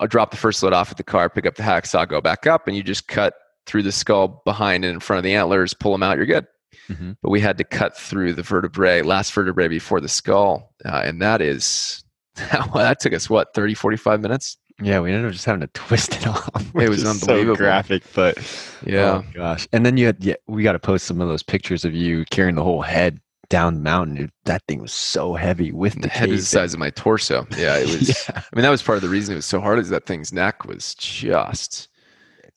[0.00, 2.46] I drop the first load off at the car, pick up the hacksaw, go back
[2.46, 3.34] up, and you just cut
[3.68, 6.46] through the skull behind and in front of the antlers, pull them out, you're good.
[6.88, 7.12] Mm-hmm.
[7.22, 10.72] But we had to cut through the vertebrae, last vertebrae before the skull.
[10.84, 12.02] Uh, and that is,
[12.52, 14.56] well, that took us what, 30, 45 minutes?
[14.80, 16.74] Yeah, we ended up just having to twist it off.
[16.74, 17.56] It was unbelievable.
[17.56, 18.38] So graphic, but
[18.86, 19.22] Yeah.
[19.22, 19.68] oh gosh.
[19.72, 22.24] And then you had yeah, we got to post some of those pictures of you
[22.30, 24.30] carrying the whole head down the mountain.
[24.44, 27.46] That thing was so heavy with the the head was the size of my torso.
[27.56, 28.08] Yeah, it was.
[28.28, 28.40] Yeah.
[28.40, 29.78] I mean, that was part of the reason it was so hard.
[29.78, 31.88] Is that thing's neck was just.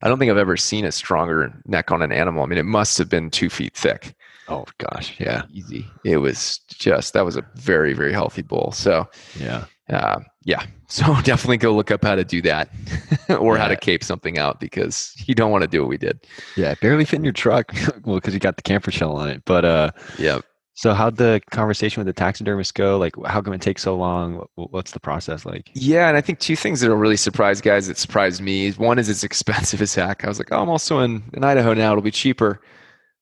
[0.03, 2.43] I don't think I've ever seen a stronger neck on an animal.
[2.43, 4.15] I mean, it must have been two feet thick.
[4.47, 5.87] Oh gosh, yeah, Easy.
[6.03, 8.71] It was just that was a very very healthy bull.
[8.73, 9.07] So
[9.39, 9.65] yeah.
[9.89, 12.69] uh, yeah, so definitely go look up how to do that,
[13.29, 16.19] or how to cape something out because you don't want to do what we did.
[16.57, 17.73] Yeah, barely fit in your truck.
[18.03, 19.43] well, because you got the camper shell on it.
[19.45, 20.39] But uh, Yeah.
[20.73, 22.97] So how'd the conversation with the taxidermist go?
[22.97, 24.45] Like, how come it takes so long?
[24.55, 25.69] What's the process like?
[25.73, 28.71] Yeah, and I think two things that'll really surprise guys that surprised me.
[28.71, 30.23] One is it's expensive as heck.
[30.23, 31.91] I was like, oh, I'm also in, in Idaho now.
[31.91, 32.61] It'll be cheaper.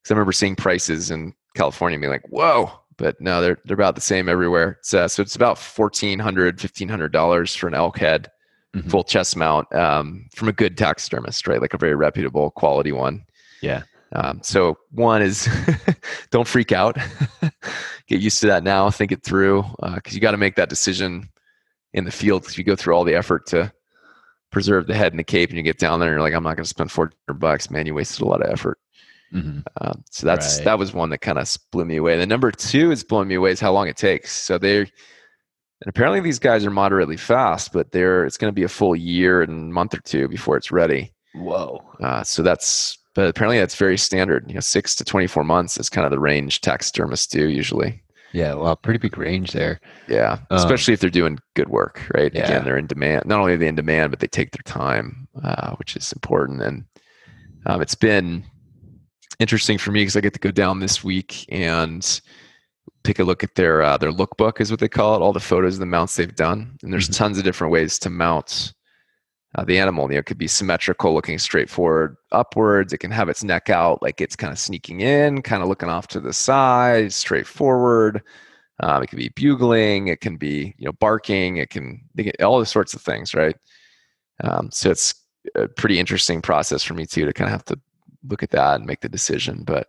[0.02, 2.72] Because I remember seeing prices in California and being like, whoa.
[2.98, 4.78] But no, they're they're about the same everywhere.
[4.80, 6.20] It's, uh, so it's about $1,400,
[6.58, 8.30] $1,500 for an elk head,
[8.76, 8.92] Mhm.
[8.92, 11.60] full chest mount um, from a good taxidermist, right?
[11.60, 13.24] Like a very reputable quality one.
[13.64, 13.82] Yeah.
[14.14, 15.48] Um, so one is
[16.32, 16.98] don't freak out.
[18.08, 18.90] Get used to that now.
[18.90, 19.64] Think it through
[19.96, 21.30] because you got to make that decision
[21.94, 23.72] in the field because you go through all the effort to
[24.52, 26.44] preserve the head and the cape, and you get down there and you're like, I'm
[26.44, 27.70] not going to spend 400 bucks.
[27.70, 28.80] Man, you wasted a lot of effort.
[29.34, 29.64] Mhm.
[29.80, 30.66] Um, so that's Right.
[30.66, 32.18] that was one that kind of blew me away.
[32.18, 34.32] The number two is blowing me away is how long it takes.
[34.32, 34.88] So they're
[35.82, 38.96] and apparently these guys are moderately fast, but they're it's going to be a full
[38.96, 41.14] year and month or two before it's ready.
[41.36, 41.82] Whoa.
[42.02, 44.46] Uh, so that's but apparently that's very standard.
[44.48, 48.02] You know, six to twenty four months is kind of the range taxidermists do usually.
[48.32, 48.54] Yeah.
[48.54, 49.82] Well, pretty big range there.
[50.08, 52.34] Yeah, Um, especially if they're doing good work, right?
[52.34, 52.46] Yeah.
[52.46, 53.26] Again, they're in demand.
[53.26, 56.62] Not only are they in demand, but they take their time, uh, which is important.
[56.62, 56.86] And
[57.66, 58.46] um, it's been
[59.38, 62.22] interesting for me because I get to go down this week and
[63.04, 65.22] take a look at their uh, their lookbook, is what they call it.
[65.22, 67.18] All the photos of the mounts they've done, and there's Mhm.
[67.18, 68.72] tons of different ways to mount
[69.56, 70.06] uh, the animal.
[70.10, 72.94] You know, it could be symmetrical, looking straight forward, upwards.
[72.94, 75.90] It can have its neck out, like it's kind of sneaking in, kind of looking
[75.90, 78.22] off to the side, straight forward.
[78.82, 80.08] Um, it can be bugling.
[80.08, 81.58] It can be you know barking.
[81.58, 83.56] It can get all the sorts of things, right?
[84.44, 85.16] Um, so it's
[85.56, 87.80] a pretty interesting process for me too to kind of have to
[88.28, 89.64] look at that and make the decision.
[89.64, 89.88] But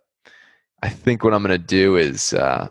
[0.83, 2.67] I think what I'm going to do is, uh,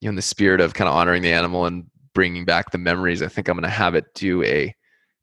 [0.00, 2.78] you know, in the spirit of kind of honoring the animal and bringing back the
[2.78, 4.74] memories, I think I'm going to have it do a,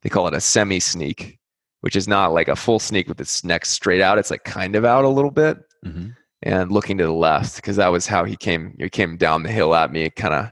[0.07, 1.37] they call it a semi sneak,
[1.81, 4.17] which is not like a full sneak with its neck straight out.
[4.17, 6.15] It's like kind of out a little bit Mhm.
[6.43, 8.73] and looking to the left because that was how he came.
[8.79, 10.51] He came down the hill at me, kind of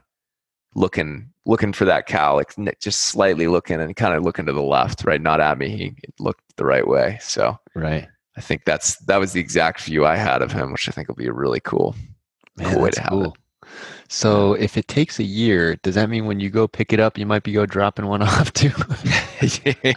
[0.74, 4.60] looking looking for that cow, like just slightly looking and kind of looking to the
[4.60, 5.68] left, right, not at me.
[5.70, 7.16] He looked the right way.
[7.22, 8.08] So Right.
[8.36, 11.08] I think that's that was the exact view I had of him, which I think
[11.08, 11.94] will be really cool.
[12.58, 13.30] Man, Cool way to have it.
[14.08, 17.18] So if it takes a year, does that mean when you go pick it up,
[17.18, 18.70] you might be go dropping one off too?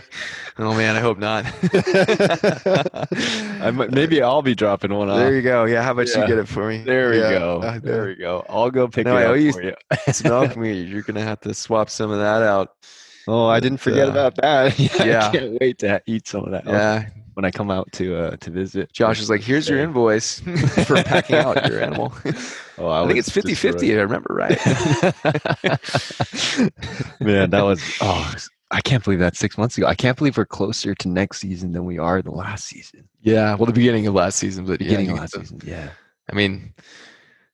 [0.58, 1.46] oh man, I hope not.
[3.62, 5.18] I might, maybe I'll be dropping one off.
[5.18, 5.66] there you go.
[5.66, 6.22] Yeah, how about Yeah.
[6.22, 6.84] you get it for me?
[6.84, 7.40] There we Yeah.
[7.40, 7.62] go.
[7.62, 8.46] Uh, there we go.
[8.50, 9.76] I'll go pick No, it I up you for you.
[10.24, 10.88] Milk meat.
[10.88, 12.74] You're gonna have to swap some of that out.
[13.28, 14.78] Oh, I didn't forget uh, about that.
[14.80, 15.28] yeah.
[15.28, 17.06] I can't wait to eat some of that Yeah.
[17.40, 18.92] When I come out to uh, to visit.
[18.92, 20.40] Josh is like, here's your invoice
[20.86, 22.14] for packing out your animal.
[22.82, 24.58] Oh, I think it's 50 50, if I remember right.
[27.20, 28.34] Man, that was oh,
[28.72, 29.86] I can't believe that six months ago.
[29.86, 33.10] I can't believe we're closer to next season than we are the last season.
[33.22, 33.54] yeah.
[33.56, 35.60] Well, the beginning of last season, but yeah, Beginning you of last season.
[35.66, 35.90] Yeah.
[36.32, 36.74] I mean,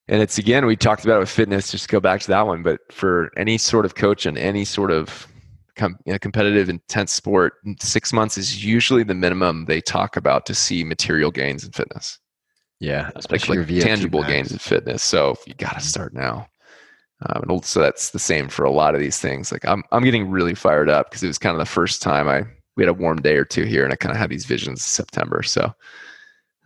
[0.08, 2.46] and it's again, we talked about it with fitness, just to go back to that
[2.46, 2.62] one.
[2.62, 5.26] But for any sort of coach and any sort of
[5.76, 10.46] com- you know, competitive, intense sport, six months is usually the minimum they talk about
[10.48, 12.20] to see material gains in fitness,
[12.80, 13.12] Yeah.
[13.16, 14.32] Especially like VO2 tangible max.
[14.32, 15.04] gains in fitness.
[15.04, 16.48] So you got to start now.
[17.28, 19.52] Um, and so that's the same for a lot of these things.
[19.52, 22.28] Like I'm, I'm getting really fired up because it was kind of the first time
[22.28, 22.44] I
[22.76, 24.80] we had a warm day or two here, and I kind of had these visions
[24.82, 25.42] of September.
[25.44, 25.74] So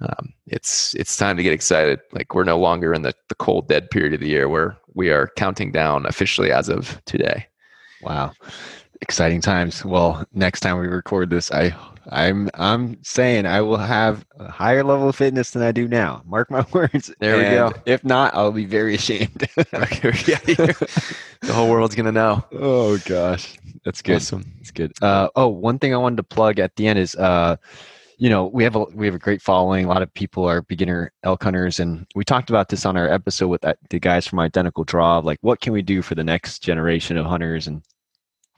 [0.01, 1.99] um, it's it's time to get excited.
[2.13, 5.11] Like we're no longer in the the cold dead period of the year where we
[5.11, 7.45] are counting down officially as of today.
[8.01, 8.31] Wow.
[9.01, 9.85] Exciting times.
[9.85, 11.73] Well, next time we record this, I
[12.09, 16.21] I'm I'm saying I will have a higher level of fitness than I do now.
[16.25, 17.11] Mark my words.
[17.19, 17.71] There we go.
[17.85, 19.47] If not, I'll be very ashamed.
[21.41, 22.43] The whole world's gonna know.
[22.51, 23.57] oh gosh.
[23.85, 24.17] That's good.
[24.17, 24.43] Awesome.
[24.59, 24.91] It's good.
[25.01, 27.55] Uh, oh, one thing I wanted to plug at the end is, uh,
[28.17, 29.85] you know, we have a we have a great following.
[29.85, 33.07] A lot of people are beginner elk hunters, and we talked about this on our
[33.09, 35.19] episode with the guys from Identical Draw.
[35.19, 37.65] Like, what can we do for the next generation of hunters?
[37.67, 37.81] And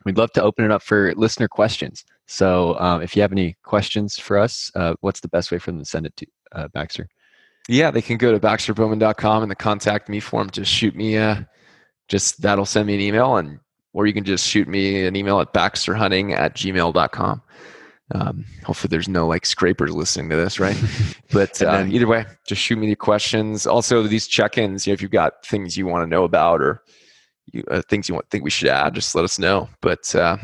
[0.06, 2.06] we'd love to open it up for listener questions.
[2.28, 5.72] So, um, if you have any questions for us, uh, what's the best way for
[5.72, 7.08] them to send it to uh, Baxter?
[7.68, 10.49] Yeah, they can go to baxterbowman.com and the contact me form.
[10.49, 11.18] Just shoot me.
[11.18, 11.43] Uh,
[12.08, 13.60] just that'll send me an email, and
[13.93, 17.41] or you can just shoot me an email at baxterhunting at gmail.com.
[18.14, 20.78] Um, hopefully, there's no like scrapers listening to this, right?
[21.32, 23.66] but uh, either way, just shoot me the questions.
[23.66, 26.84] Also, these check-ins, you know, if you've got things you want to know about or
[27.52, 29.70] you, uh, things you want think we should add, just let us know.
[29.82, 30.38] But uh,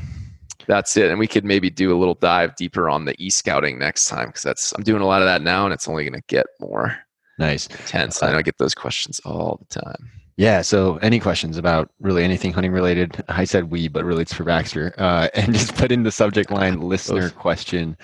[0.68, 4.06] that's it, and we could maybe do a little dive deeper on the e-scouting next
[4.06, 6.26] time because that's I'm doing a lot of that now, and it's only going to
[6.28, 6.98] get more
[7.40, 8.22] nice intense.
[8.22, 10.12] I know I get those questions all the time.
[10.38, 10.62] Yeah.
[10.62, 13.24] So, any questions about really anything hunting related?
[13.28, 14.94] I said we, but really it's for Baxter.
[14.98, 17.98] Uh, and just put in the subject line listener question,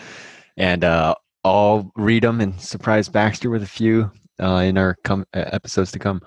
[0.57, 5.25] and uh, I'll read them and surprise Baxter with a few uh, in our com-
[5.33, 6.21] episodes to come.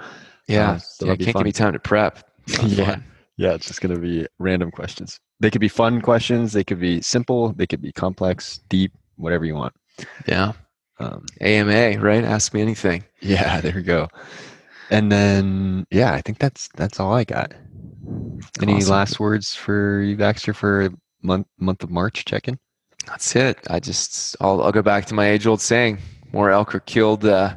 [0.46, 0.72] Yeah.
[0.72, 1.40] Uh, so yeah can't fun.
[1.40, 2.22] give me time to prep.
[2.46, 2.84] Yeah.
[2.84, 3.04] Fun.
[3.36, 3.54] Yeah.
[3.54, 5.18] It's just gonna be random questions.
[5.40, 6.52] They could be fun questions.
[6.52, 7.52] They could be simple.
[7.52, 9.74] They could be complex, deep, whatever you want.
[10.26, 10.52] Yeah.
[10.98, 12.24] Um, AMA, right?
[12.24, 13.04] Ask me anything.
[13.20, 13.60] Yeah.
[13.60, 14.08] There we go.
[14.90, 17.52] And then yeah, I think that's that's all I got.
[18.62, 18.90] Any awesome.
[18.90, 20.90] last words for you, Baxter, for
[21.22, 22.58] month month of March check-in?
[23.06, 23.58] That's it.
[23.68, 25.98] I just I'll I'll go back to my age old saying:
[26.32, 27.56] more elk are killed uh,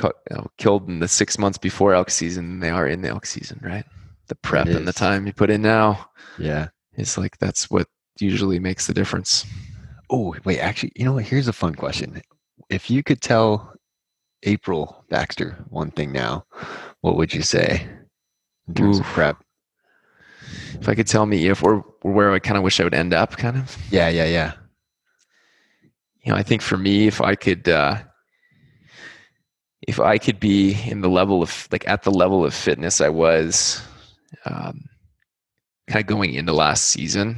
[0.00, 3.08] you know, killed in the six months before elk season than they are in the
[3.08, 3.84] elk season, right?
[4.28, 6.10] The prep and the time you put in now.
[6.38, 9.46] Yeah, it's like that's what usually makes the difference.
[10.10, 11.24] Oh wait, actually, you know what?
[11.24, 12.20] Here's a fun question.
[12.68, 13.72] If you could tell
[14.42, 16.44] April Baxter one thing now,
[17.00, 17.86] what would you say
[18.68, 19.36] in terms of prep?
[20.80, 23.14] If I could tell me if or where I kind of wish I would end
[23.14, 23.76] up, kind of.
[23.90, 24.52] Yeah, yeah, yeah.
[26.22, 28.02] You know, I think for me, if I could, uh,
[29.86, 33.08] if I could be in the level of like at the level of fitness I
[33.08, 33.82] was,
[34.44, 34.88] um,
[35.88, 37.36] kind of going into last season.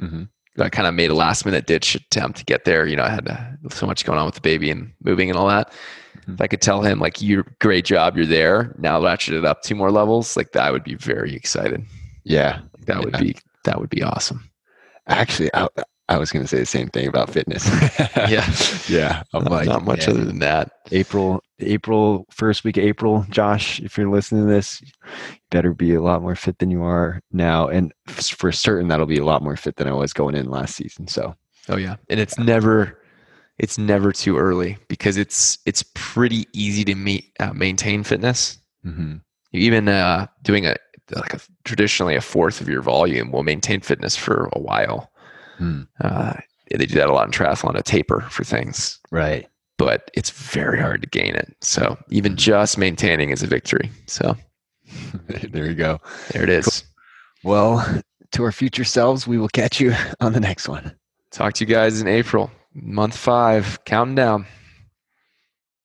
[0.00, 0.24] Mm-hmm.
[0.60, 2.86] I kind of made a last minute ditch attempt to get there.
[2.86, 5.38] You know, I had uh, so much going on with the baby and moving and
[5.38, 5.72] all that
[6.28, 8.74] if I could tell him like you great job, you're there.
[8.78, 11.84] Now ratchet it up two more levels, like that would be very excited.
[12.24, 12.60] Yeah.
[12.86, 14.50] That would be that would be awesome.
[15.06, 15.68] Actually, I,
[16.08, 17.66] I was going to say the same thing about fitness.
[18.16, 18.50] yeah,
[18.88, 19.22] yeah.
[19.32, 20.72] I'm not, like, not much other than that.
[20.92, 23.24] April, April, first week of April.
[23.30, 24.88] Josh, if you're listening to this, you
[25.50, 29.18] better be a lot more fit than you are now, and for certain that'll be
[29.18, 31.06] a lot more fit than I was going in last season.
[31.08, 31.34] So,
[31.68, 33.00] oh yeah, and it's never
[33.58, 38.58] it's never too early because it's it's pretty easy to meet, uh, maintain fitness.
[38.84, 39.16] Mm-hmm.
[39.52, 40.76] Even uh, doing a
[41.14, 45.10] like a, traditionally a fourth of your volume will maintain fitness for a while.
[45.60, 45.86] Mm.
[46.00, 46.34] Uh,
[46.70, 49.48] they do that a lot in triathlon, a taper for things, right?
[49.76, 51.56] But it's very hard to gain it.
[51.60, 52.36] So even hmm.
[52.36, 53.90] just maintaining is a victory.
[54.06, 54.36] So
[55.28, 56.00] there you go.
[56.30, 56.84] There it is.
[57.42, 57.52] Cool.
[57.52, 58.02] Well,
[58.32, 60.96] to our future selves, we will catch you on the next one.
[61.30, 64.46] Talk to you guys in April month five, counting down.